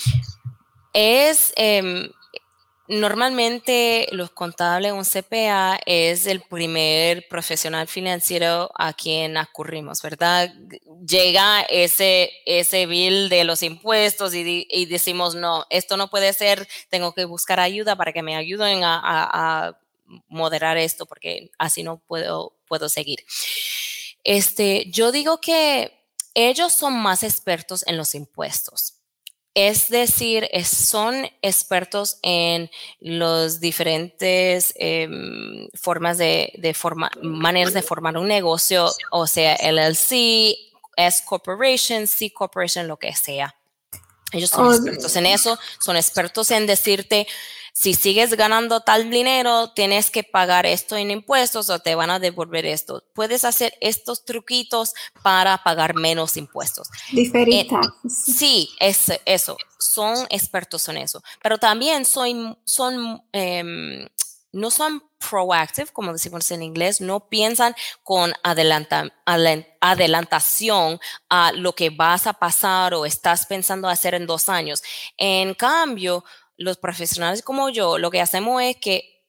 Es 0.92 1.52
em, 1.56 2.10
normalmente 2.90 4.08
los 4.10 4.30
contables, 4.30 4.92
un 4.92 5.04
CPA 5.04 5.78
es 5.86 6.26
el 6.26 6.42
primer 6.42 7.28
profesional 7.28 7.86
financiero 7.86 8.70
a 8.74 8.92
quien 8.92 9.36
acurrimos, 9.36 10.02
¿verdad? 10.02 10.52
Llega 11.06 11.62
ese, 11.62 12.30
ese 12.44 12.86
bill 12.86 13.28
de 13.28 13.44
los 13.44 13.62
impuestos 13.62 14.34
y, 14.34 14.86
decimos, 14.86 15.34
no, 15.34 15.64
esto 15.70 15.96
no 15.96 16.10
puede 16.10 16.32
ser, 16.32 16.68
tengo 16.88 17.14
que 17.14 17.24
buscar 17.24 17.60
ayuda 17.60 17.96
para 17.96 18.12
que 18.12 18.22
me 18.22 18.36
ayuden 18.36 18.80
a 18.82 19.78
moderar 20.28 20.76
esto 20.76 21.06
porque 21.06 21.50
así 21.58 21.82
no 21.82 21.98
puedo, 21.98 22.56
puedo 22.66 22.88
seguir. 22.88 23.24
Este, 24.24 24.90
yo 24.90 25.12
digo 25.12 25.40
que 25.40 25.96
ellos 26.34 26.72
son 26.72 26.94
más 26.94 27.22
expertos 27.22 27.86
en 27.86 27.96
los 27.96 28.14
impuestos. 28.14 28.99
Es 29.54 29.88
decir, 29.88 30.48
son 30.64 31.28
expertos 31.42 32.18
en 32.22 32.70
los 33.00 33.58
diferentes 33.58 34.72
em, 34.76 35.68
formas 35.74 36.18
de, 36.18 36.52
de 36.58 36.76
maneras 37.22 37.72
de 37.72 37.82
formar 37.82 38.16
un 38.16 38.28
negocio, 38.28 38.88
o 39.10 39.26
sea, 39.26 39.56
LLC, 39.56 40.54
S 40.96 41.22
Corporation, 41.26 42.06
C 42.06 42.32
Corporation, 42.32 42.86
lo 42.86 42.96
que 42.96 43.12
sea. 43.14 43.56
Ellos 44.32 44.50
son 44.50 44.72
expertos 44.72 45.16
en 45.16 45.26
eso, 45.26 45.58
son 45.80 45.96
expertos 45.96 46.50
en 46.52 46.66
decirte, 46.66 47.26
si 47.72 47.94
sigues 47.94 48.34
ganando 48.34 48.80
tal 48.80 49.10
dinero, 49.10 49.72
tienes 49.72 50.10
que 50.10 50.22
pagar 50.22 50.66
esto 50.66 50.96
en 50.96 51.10
impuestos 51.10 51.70
o 51.70 51.78
te 51.78 51.94
van 51.94 52.10
a 52.10 52.18
devolver 52.18 52.66
esto. 52.66 53.02
Puedes 53.14 53.44
hacer 53.44 53.74
estos 53.80 54.24
truquitos 54.24 54.94
para 55.22 55.58
pagar 55.62 55.94
menos 55.94 56.36
impuestos. 56.36 56.88
Diferentes. 57.12 57.78
Eh, 57.88 58.08
sí, 58.08 58.70
es 58.78 59.12
eso. 59.24 59.56
Son 59.78 60.16
expertos 60.30 60.88
en 60.88 60.98
eso. 60.98 61.22
Pero 61.42 61.58
también 61.58 62.04
son, 62.04 62.58
son 62.64 63.22
em, 63.32 64.06
no 64.52 64.70
son 64.70 65.02
proactive, 65.28 65.90
como 65.92 66.12
decimos 66.12 66.50
en 66.50 66.62
inglés, 66.62 67.00
no 67.00 67.28
piensan 67.28 67.74
con 68.02 68.32
adelanta, 68.42 69.08
adelantación 69.80 70.98
a 71.28 71.52
lo 71.52 71.74
que 71.74 71.90
vas 71.90 72.26
a 72.26 72.32
pasar 72.32 72.94
o 72.94 73.06
estás 73.06 73.46
pensando 73.46 73.88
hacer 73.88 74.14
en 74.14 74.26
dos 74.26 74.48
años. 74.48 74.82
En 75.16 75.54
cambio, 75.54 76.24
los 76.60 76.76
profesionales 76.76 77.42
como 77.42 77.70
yo, 77.70 77.96
lo 77.96 78.10
que 78.10 78.20
hacemos 78.20 78.62
es 78.62 78.76
que 78.76 79.20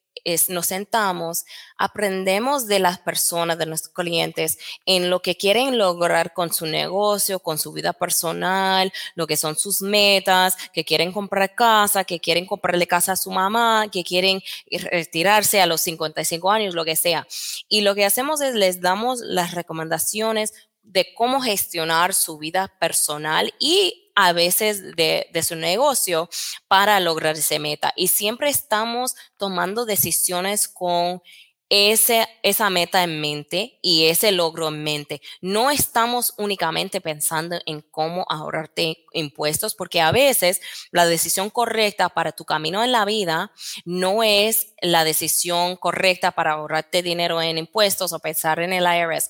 nos 0.49 0.67
sentamos, 0.67 1.45
aprendemos 1.77 2.67
de 2.67 2.79
las 2.79 2.99
personas, 2.99 3.57
de 3.57 3.65
nuestros 3.65 3.93
clientes, 3.93 4.59
en 4.85 5.09
lo 5.09 5.21
que 5.21 5.37
quieren 5.37 5.77
lograr 5.77 6.33
con 6.33 6.53
su 6.53 6.65
negocio, 6.65 7.39
con 7.39 7.57
su 7.57 7.71
vida 7.71 7.93
personal, 7.93 8.91
lo 9.15 9.25
que 9.25 9.37
son 9.37 9.57
sus 9.57 9.81
metas, 9.81 10.57
que 10.73 10.83
quieren 10.83 11.13
comprar 11.13 11.55
casa, 11.55 12.03
que 12.03 12.19
quieren 12.19 12.45
comprarle 12.45 12.85
casa 12.85 13.13
a 13.13 13.15
su 13.15 13.31
mamá, 13.31 13.87
que 13.89 14.03
quieren 14.03 14.41
retirarse 14.69 15.61
a 15.61 15.65
los 15.65 15.79
55 15.81 16.51
años, 16.51 16.75
lo 16.75 16.83
que 16.83 16.97
sea. 16.97 17.25
Y 17.69 17.81
lo 17.81 17.95
que 17.95 18.05
hacemos 18.05 18.41
es 18.41 18.53
les 18.53 18.81
damos 18.81 19.21
las 19.21 19.53
recomendaciones 19.53 20.53
de 20.83 21.13
cómo 21.15 21.41
gestionar 21.41 22.13
su 22.13 22.37
vida 22.37 22.67
personal 22.79 23.53
y 23.59 24.00
a 24.15 24.33
veces 24.33 24.95
de, 24.95 25.27
su 25.43 25.55
negocio 25.55 26.29
para 26.67 26.99
lograr 26.99 27.35
esa 27.35 27.59
meta. 27.59 27.93
Y 27.95 28.07
siempre 28.07 28.49
estamos 28.49 29.15
tomando 29.37 29.85
decisiones 29.85 30.67
con 30.67 31.21
ese, 31.69 32.27
esa 32.43 32.69
meta 32.69 33.01
en 33.01 33.21
mente 33.21 33.79
y 33.81 34.07
ese 34.07 34.33
logro 34.33 34.67
en 34.67 34.83
mente. 34.83 35.21
No 35.39 35.71
estamos 35.71 36.33
únicamente 36.37 36.99
pensando 36.99 37.57
en 37.65 37.81
cómo 37.81 38.25
ahorrarte 38.27 39.05
impuestos, 39.13 39.73
porque 39.73 40.01
a 40.01 40.11
veces 40.11 40.59
la 40.91 41.05
decisión 41.05 41.49
correcta 41.49 42.09
para 42.09 42.33
tu 42.33 42.43
camino 42.43 42.83
en 42.83 42.91
la 42.91 43.05
vida 43.05 43.53
no 43.85 44.21
es 44.21 44.73
la 44.81 45.05
decisión 45.05 45.77
correcta 45.77 46.31
para 46.31 46.53
ahorrarte 46.53 47.03
dinero 47.03 47.41
en 47.41 47.57
impuestos 47.57 48.11
o 48.11 48.19
pensar 48.19 48.59
en 48.59 48.73
el 48.73 48.83
IRS 48.83 49.29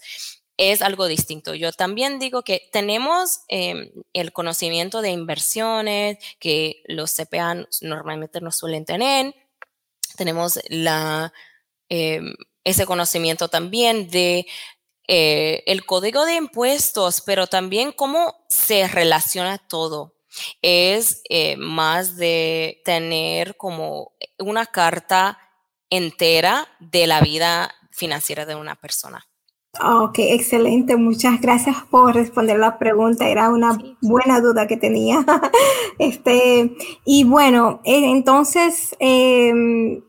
es 0.61 0.83
algo 0.83 1.07
distinto. 1.07 1.55
Yo 1.55 1.71
también 1.71 2.19
digo 2.19 2.43
que 2.43 2.69
tenemos 2.71 3.39
em, 3.47 3.89
el 4.13 4.31
conocimiento 4.31 5.01
de 5.01 5.09
inversiones 5.09 6.19
que 6.39 6.83
los 6.85 7.15
CPA 7.15 7.65
normalmente 7.81 8.41
no 8.41 8.51
suelen 8.51 8.85
tener. 8.85 9.33
Tenemos 10.17 10.59
em, 11.89 12.35
ese 12.63 12.85
conocimiento 12.85 13.47
también 13.47 14.07
de 14.11 14.45
eh, 15.07 15.63
el 15.65 15.83
código 15.83 16.25
de 16.25 16.35
impuestos, 16.35 17.21
pero 17.21 17.47
también 17.47 17.91
cómo 17.91 18.45
se 18.47 18.87
relaciona 18.87 19.57
todo. 19.57 20.15
Es 20.61 21.23
eh, 21.29 21.57
más 21.57 22.17
de 22.17 22.83
tener 22.85 23.57
como 23.57 24.13
una 24.37 24.67
carta 24.67 25.39
entera 25.89 26.67
de 26.79 27.07
la 27.07 27.19
vida 27.19 27.73
financiera 27.89 28.45
de 28.45 28.53
una 28.53 28.75
persona. 28.75 29.30
Ok, 29.79 30.19
excelente. 30.19 30.97
Muchas 30.97 31.39
gracias 31.39 31.77
por 31.89 32.13
responder 32.13 32.59
la 32.59 32.77
pregunta. 32.77 33.29
Era 33.29 33.49
una 33.49 33.77
buena 34.01 34.41
duda 34.41 34.67
que 34.67 34.75
tenía. 34.75 35.25
este, 35.97 36.75
y 37.05 37.23
bueno, 37.23 37.79
eh, 37.85 38.11
entonces 38.11 38.95
eh, 38.99 40.03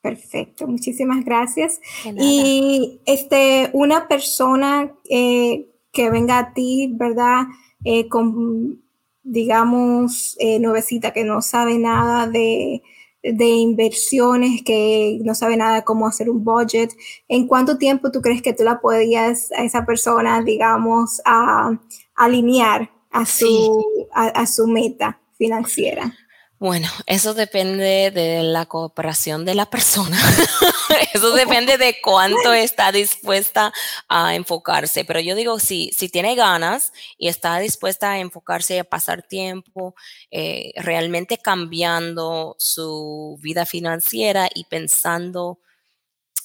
Perfecto, 0.00 0.66
muchísimas 0.66 1.24
gracias. 1.24 1.80
Y 2.04 3.00
este, 3.04 3.70
una 3.72 4.08
persona 4.08 4.92
eh, 5.10 5.68
que 5.92 6.10
venga 6.10 6.38
a 6.38 6.54
ti, 6.54 6.92
¿verdad? 6.94 7.46
Eh, 7.84 8.08
con, 8.08 8.82
digamos, 9.22 10.36
eh, 10.38 10.58
nuevecita 10.60 11.12
que 11.12 11.24
no 11.24 11.42
sabe 11.42 11.78
nada 11.78 12.28
de, 12.28 12.82
de 13.22 13.46
inversiones, 13.46 14.62
que 14.62 15.18
no 15.24 15.34
sabe 15.34 15.56
nada 15.56 15.76
de 15.76 15.84
cómo 15.84 16.06
hacer 16.06 16.30
un 16.30 16.44
budget, 16.44 16.94
¿en 17.28 17.46
cuánto 17.46 17.78
tiempo 17.78 18.10
tú 18.10 18.20
crees 18.20 18.42
que 18.42 18.52
tú 18.52 18.64
la 18.64 18.80
podías 18.80 19.50
a 19.52 19.64
esa 19.64 19.84
persona, 19.84 20.42
digamos, 20.42 21.20
a, 21.24 21.78
alinear 22.14 22.90
a 23.10 23.24
su, 23.26 24.08
a 24.12 24.46
su 24.46 24.66
meta 24.66 25.20
financiera? 25.36 26.14
Bueno, 26.60 26.88
eso 27.06 27.34
depende 27.34 28.10
de 28.10 28.42
la 28.42 28.66
cooperación 28.66 29.44
de 29.44 29.54
la 29.54 29.70
persona. 29.70 30.18
eso 31.14 31.30
depende 31.30 31.78
de 31.78 32.00
cuánto 32.02 32.52
está 32.52 32.90
dispuesta 32.90 33.72
a 34.08 34.34
enfocarse. 34.34 35.04
Pero 35.04 35.20
yo 35.20 35.36
digo, 35.36 35.60
si, 35.60 35.92
si 35.96 36.08
tiene 36.08 36.34
ganas 36.34 36.92
y 37.16 37.28
está 37.28 37.58
dispuesta 37.60 38.10
a 38.10 38.18
enfocarse 38.18 38.74
y 38.74 38.78
a 38.78 38.84
pasar 38.84 39.22
tiempo 39.22 39.94
eh, 40.32 40.72
realmente 40.74 41.38
cambiando 41.38 42.56
su 42.58 43.38
vida 43.40 43.64
financiera 43.64 44.48
y 44.52 44.64
pensando 44.64 45.60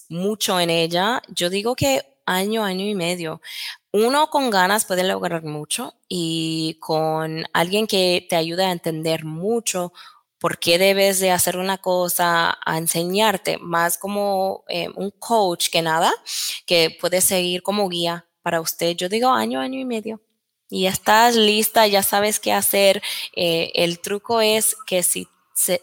mucho 0.09 0.59
en 0.59 0.69
ella, 0.69 1.23
yo 1.29 1.49
digo 1.49 1.75
que 1.75 2.12
año, 2.25 2.63
año 2.63 2.85
y 2.85 2.95
medio. 2.95 3.41
Uno 3.91 4.29
con 4.29 4.49
ganas 4.49 4.85
puede 4.85 5.03
lograr 5.03 5.43
mucho 5.43 5.95
y 6.07 6.77
con 6.79 7.45
alguien 7.53 7.87
que 7.87 8.25
te 8.29 8.35
ayude 8.35 8.65
a 8.65 8.71
entender 8.71 9.25
mucho 9.25 9.93
por 10.39 10.59
qué 10.59 10.77
debes 10.77 11.19
de 11.19 11.31
hacer 11.31 11.57
una 11.57 11.77
cosa, 11.77 12.57
a 12.65 12.77
enseñarte, 12.77 13.57
más 13.59 13.97
como 13.97 14.65
eh, 14.67 14.89
un 14.95 15.11
coach 15.11 15.69
que 15.69 15.81
nada, 15.81 16.13
que 16.65 16.97
puede 16.99 17.21
seguir 17.21 17.63
como 17.63 17.87
guía 17.87 18.25
para 18.41 18.59
usted. 18.59 18.95
Yo 18.97 19.07
digo 19.07 19.29
año, 19.29 19.61
año 19.61 19.79
y 19.79 19.85
medio. 19.85 20.19
Y 20.69 20.83
ya 20.83 20.89
estás 20.89 21.35
lista, 21.35 21.87
ya 21.87 22.03
sabes 22.03 22.39
qué 22.39 22.51
hacer. 22.51 23.01
Eh, 23.35 23.71
el 23.75 23.99
truco 23.99 24.41
es 24.41 24.75
que 24.85 25.01
si 25.03 25.27
se, 25.53 25.79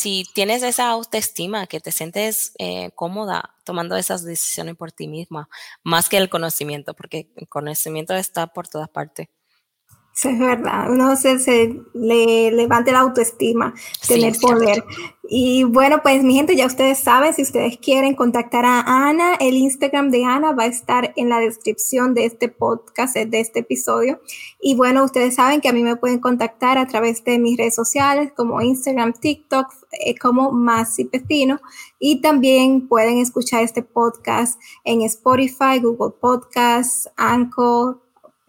si 0.00 0.24
tienes 0.34 0.62
esa 0.62 0.88
autoestima, 0.88 1.66
que 1.66 1.78
te 1.80 1.92
sientes 1.92 2.52
eh, 2.58 2.90
cómoda 2.94 3.54
tomando 3.64 3.96
esas 3.96 4.24
decisiones 4.24 4.74
por 4.76 4.92
ti 4.92 5.08
misma, 5.08 5.48
más 5.82 6.08
que 6.08 6.16
el 6.16 6.30
conocimiento, 6.30 6.94
porque 6.94 7.30
el 7.36 7.48
conocimiento 7.48 8.14
está 8.14 8.46
por 8.46 8.66
todas 8.66 8.88
partes. 8.88 9.28
Sí, 10.20 10.28
es 10.28 10.38
verdad, 10.38 10.90
uno 10.90 11.16
se, 11.16 11.38
se 11.38 11.80
le 11.94 12.50
levante 12.52 12.92
la 12.92 13.00
autoestima, 13.00 13.72
tener 14.06 14.34
poder. 14.38 14.84
Y 15.26 15.64
bueno, 15.64 16.02
pues 16.02 16.22
mi 16.22 16.34
gente, 16.34 16.54
ya 16.56 16.66
ustedes 16.66 16.98
saben, 16.98 17.32
si 17.32 17.40
ustedes 17.40 17.78
quieren 17.78 18.14
contactar 18.14 18.66
a 18.66 18.80
Ana, 18.80 19.36
el 19.36 19.54
Instagram 19.54 20.10
de 20.10 20.26
Ana 20.26 20.52
va 20.52 20.64
a 20.64 20.66
estar 20.66 21.14
en 21.16 21.30
la 21.30 21.38
descripción 21.38 22.12
de 22.12 22.26
este 22.26 22.50
podcast, 22.50 23.16
de 23.16 23.40
este 23.40 23.60
episodio. 23.60 24.20
Y 24.60 24.74
bueno, 24.74 25.04
ustedes 25.04 25.36
saben 25.36 25.62
que 25.62 25.70
a 25.70 25.72
mí 25.72 25.82
me 25.82 25.96
pueden 25.96 26.18
contactar 26.18 26.76
a 26.76 26.86
través 26.86 27.24
de 27.24 27.38
mis 27.38 27.56
redes 27.56 27.74
sociales 27.74 28.30
como 28.36 28.60
Instagram, 28.60 29.14
TikTok, 29.14 29.72
eh, 29.92 30.18
como 30.18 30.52
Masi 30.52 31.06
Pestino. 31.06 31.62
Y 31.98 32.20
también 32.20 32.88
pueden 32.88 33.16
escuchar 33.16 33.62
este 33.62 33.82
podcast 33.82 34.60
en 34.84 35.00
Spotify, 35.00 35.78
Google 35.80 36.14
Podcasts, 36.20 37.08
Anchor, 37.16 38.02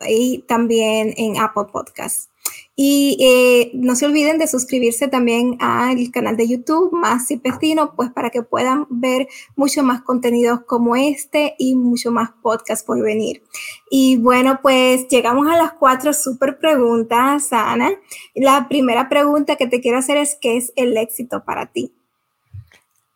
y 0.08 0.44
también 0.48 1.14
en 1.18 1.40
Apple 1.40 1.66
Podcasts. 1.72 2.32
Y 2.76 3.18
eh, 3.20 3.72
no 3.74 3.96
se 3.96 4.06
olviden 4.06 4.38
de 4.38 4.48
suscribirse 4.48 5.08
también 5.08 5.58
al 5.60 6.10
canal 6.10 6.38
de 6.38 6.48
YouTube 6.48 6.92
Más 6.92 7.30
y 7.30 7.38
Pestino, 7.38 7.96
pues 7.96 8.12
para 8.12 8.30
que 8.30 8.44
puedan 8.44 8.88
ver 8.90 9.28
mucho 9.56 9.84
más 9.84 10.02
contenidos 10.02 10.62
como 10.66 10.96
este 10.96 11.54
y 11.60 11.76
mucho 11.76 12.12
más 12.12 12.32
podcast 12.42 12.86
por 12.86 13.02
venir. 13.02 13.44
Y 13.90 14.18
bueno, 14.18 14.60
pues 14.62 15.08
llegamos 15.10 15.48
a 15.48 15.58
las 15.58 15.74
cuatro 15.74 16.14
super 16.14 16.58
preguntas, 16.60 17.52
Ana. 17.52 17.92
La 18.34 18.68
primera 18.68 19.10
pregunta 19.10 19.58
que 19.58 19.68
te 19.68 19.82
quiero 19.82 20.00
hacer 20.00 20.18
es, 20.18 20.38
¿qué 20.40 20.58
es 20.58 20.74
el 20.76 20.98
éxito 20.98 21.44
para 21.44 21.68
ti? 21.68 21.94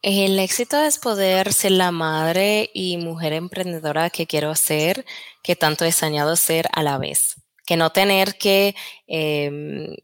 El 0.01 0.37
éxito 0.39 0.77
es 0.77 0.99
poder 0.99 1.51
ser 1.53 1.71
la 1.71 1.91
madre 1.91 2.69
y 2.73 2.97
mujer 2.97 3.33
emprendedora 3.33 4.09
que 4.09 4.27
quiero 4.27 4.53
ser, 4.55 5.05
que 5.41 5.55
tanto 5.55 5.85
he 5.85 5.91
soñado 5.91 6.35
ser 6.35 6.67
a 6.73 6.83
la 6.83 6.97
vez, 6.97 7.41
que 7.65 7.75
no 7.75 7.91
tener 7.91 8.37
que 8.37 8.75
em, 9.07 9.95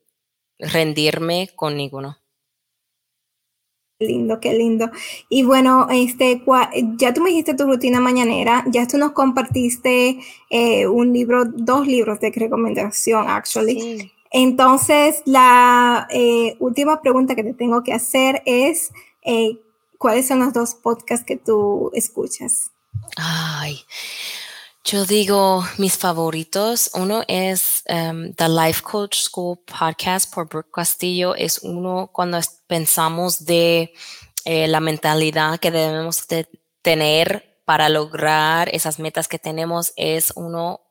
rendirme 0.60 1.50
con 1.56 1.78
ninguno. 1.78 2.18
Lindo, 4.00 4.39
qué 4.39 4.54
lindo. 4.54 4.89
Y 5.30 5.44
bueno, 5.44 5.88
este, 5.92 6.42
ya 6.98 7.14
tú 7.14 7.22
me 7.22 7.30
dijiste 7.30 7.54
tu 7.54 7.66
rutina 7.66 8.00
mañanera, 8.00 8.66
ya 8.68 8.88
tú 8.88 8.98
nos 8.98 9.12
compartiste 9.12 10.20
eh, 10.50 10.88
un 10.88 11.14
libro, 11.14 11.46
dos 11.46 11.86
libros 11.86 12.20
de 12.20 12.32
recomendación, 12.32 13.30
actually. 13.30 14.12
Entonces, 14.32 15.22
la 15.26 16.08
eh, 16.10 16.56
última 16.60 17.02
pregunta 17.02 17.36
que 17.36 17.44
te 17.44 17.54
tengo 17.54 17.84
que 17.84 17.94
hacer 17.94 18.42
es, 18.46 18.92
eh, 19.24 19.60
¿cuáles 20.02 20.28
son 20.28 20.39
los 20.39 20.52
dos 20.52 20.74
podcasts 20.74 21.24
que 21.24 21.38
tú 21.38 21.91
escuchas? 21.93 22.72
Ay, 23.18 23.80
yo 24.84 25.06
digo 25.06 25.64
mis 25.78 25.95
favoritos. 25.95 26.89
Uno 26.95 27.24
es 27.28 27.84
um, 27.88 28.34
The 28.34 28.49
Life 28.49 28.82
Coach 28.82 29.16
School 29.16 29.60
Podcast 29.60 30.34
por 30.34 30.49
Brooke 30.49 30.72
Castillo. 30.74 31.36
Es 31.36 31.60
uno 31.60 32.10
cuando 32.12 32.39
pensamos 32.66 33.45
de 33.45 33.93
eh, 34.43 34.68
la 34.68 34.80
mentalidad 34.80 35.60
que 35.60 35.70
debemos 35.70 36.28
de 36.28 36.47
tener 36.82 37.62
para 37.64 37.88
lograr 37.88 38.74
esas 38.74 38.97
metas 38.97 39.28
que 39.28 39.38
tenemos. 39.38 39.93
Es 39.97 40.34
uno 40.36 40.82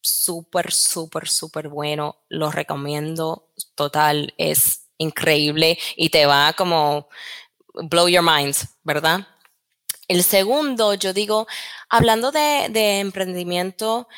súper, 0.00 0.72
súper, 0.72 1.28
súper 1.28 1.68
bueno. 1.68 2.14
Lo 2.28 2.52
recomiendo 2.52 3.48
total. 3.74 4.34
Es 4.38 4.82
increíble 4.98 5.80
y 5.96 6.10
te 6.10 6.26
va 6.26 6.52
como 6.52 7.08
blow 7.74 8.08
your 8.08 8.22
minds, 8.22 8.68
¿verdad? 8.82 9.26
El 10.08 10.22
segundo, 10.22 10.94
yo 10.94 11.12
digo, 11.12 11.46
hablando 11.88 12.32
de, 12.32 13.00
emprendimiento 13.00 14.08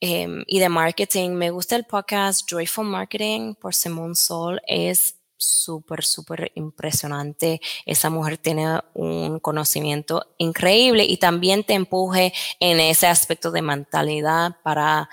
em, 0.00 0.44
y 0.46 0.60
de 0.60 0.68
marketing, 0.68 1.30
me 1.30 1.50
gusta 1.50 1.76
el 1.76 1.84
podcast 1.84 2.48
Joyful 2.48 2.86
Marketing 2.86 3.54
por 3.54 3.74
Simone 3.74 4.14
Sol. 4.14 4.60
Es 4.66 5.16
súper, 5.36 6.04
súper 6.04 6.52
impresionante. 6.54 7.60
Esa 7.84 8.08
mujer 8.08 8.38
tiene 8.38 8.80
un 8.94 9.40
conocimiento 9.40 10.24
increíble 10.38 11.04
y 11.04 11.16
también 11.16 11.64
te 11.64 11.74
empuje 11.74 12.32
en 12.60 12.80
ese 12.80 13.08
aspecto 13.08 13.50
de 13.50 13.62
mentalidad 13.62 14.56
para, 14.62 15.10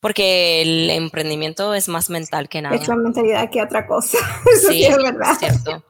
porque 0.00 0.62
el 0.62 0.90
emprendimiento 0.90 1.74
es 1.74 1.88
más 1.88 2.10
mental 2.10 2.48
que 2.48 2.62
nada. 2.62 2.74
Es 2.74 2.88
la 2.88 2.96
mentalidad 2.96 3.50
que 3.50 3.62
otra 3.62 3.86
cosa. 3.86 4.18
sí, 4.68 4.84
es 4.84 4.96
verdad. 4.96 5.36
Cierto. 5.38 5.84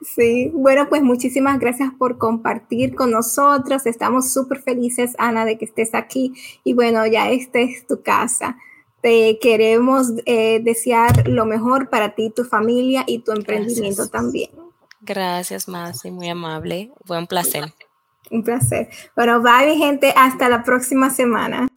Sí, 0.00 0.50
bueno, 0.54 0.88
pues 0.88 1.02
muchísimas 1.02 1.58
gracias 1.58 1.90
por 1.98 2.18
compartir 2.18 2.94
con 2.94 3.10
nosotros. 3.10 3.86
Estamos 3.86 4.32
súper 4.32 4.60
felices, 4.60 5.14
Ana, 5.18 5.44
de 5.44 5.58
que 5.58 5.64
estés 5.64 5.94
aquí. 5.94 6.34
Y 6.64 6.74
bueno, 6.74 7.06
ya 7.06 7.30
esta 7.30 7.58
es 7.60 7.86
tu 7.86 8.02
casa. 8.02 8.56
Te 9.00 9.38
queremos 9.40 10.12
eh, 10.26 10.60
desear 10.62 11.28
lo 11.28 11.46
mejor 11.46 11.88
para 11.88 12.14
ti, 12.14 12.30
tu 12.34 12.44
familia 12.44 13.04
y 13.06 13.20
tu 13.20 13.32
emprendimiento 13.32 14.08
también. 14.08 14.50
Gracias, 15.00 15.68
Masi, 15.68 16.10
muy 16.10 16.28
amable. 16.28 16.90
Fue 17.04 17.18
un 17.18 17.26
placer. 17.26 17.72
Un 18.30 18.42
placer. 18.42 18.88
Bueno, 19.16 19.40
bye, 19.40 19.66
mi 19.66 19.76
gente. 19.78 20.12
Hasta 20.16 20.48
la 20.48 20.64
próxima 20.64 21.10
semana. 21.10 21.68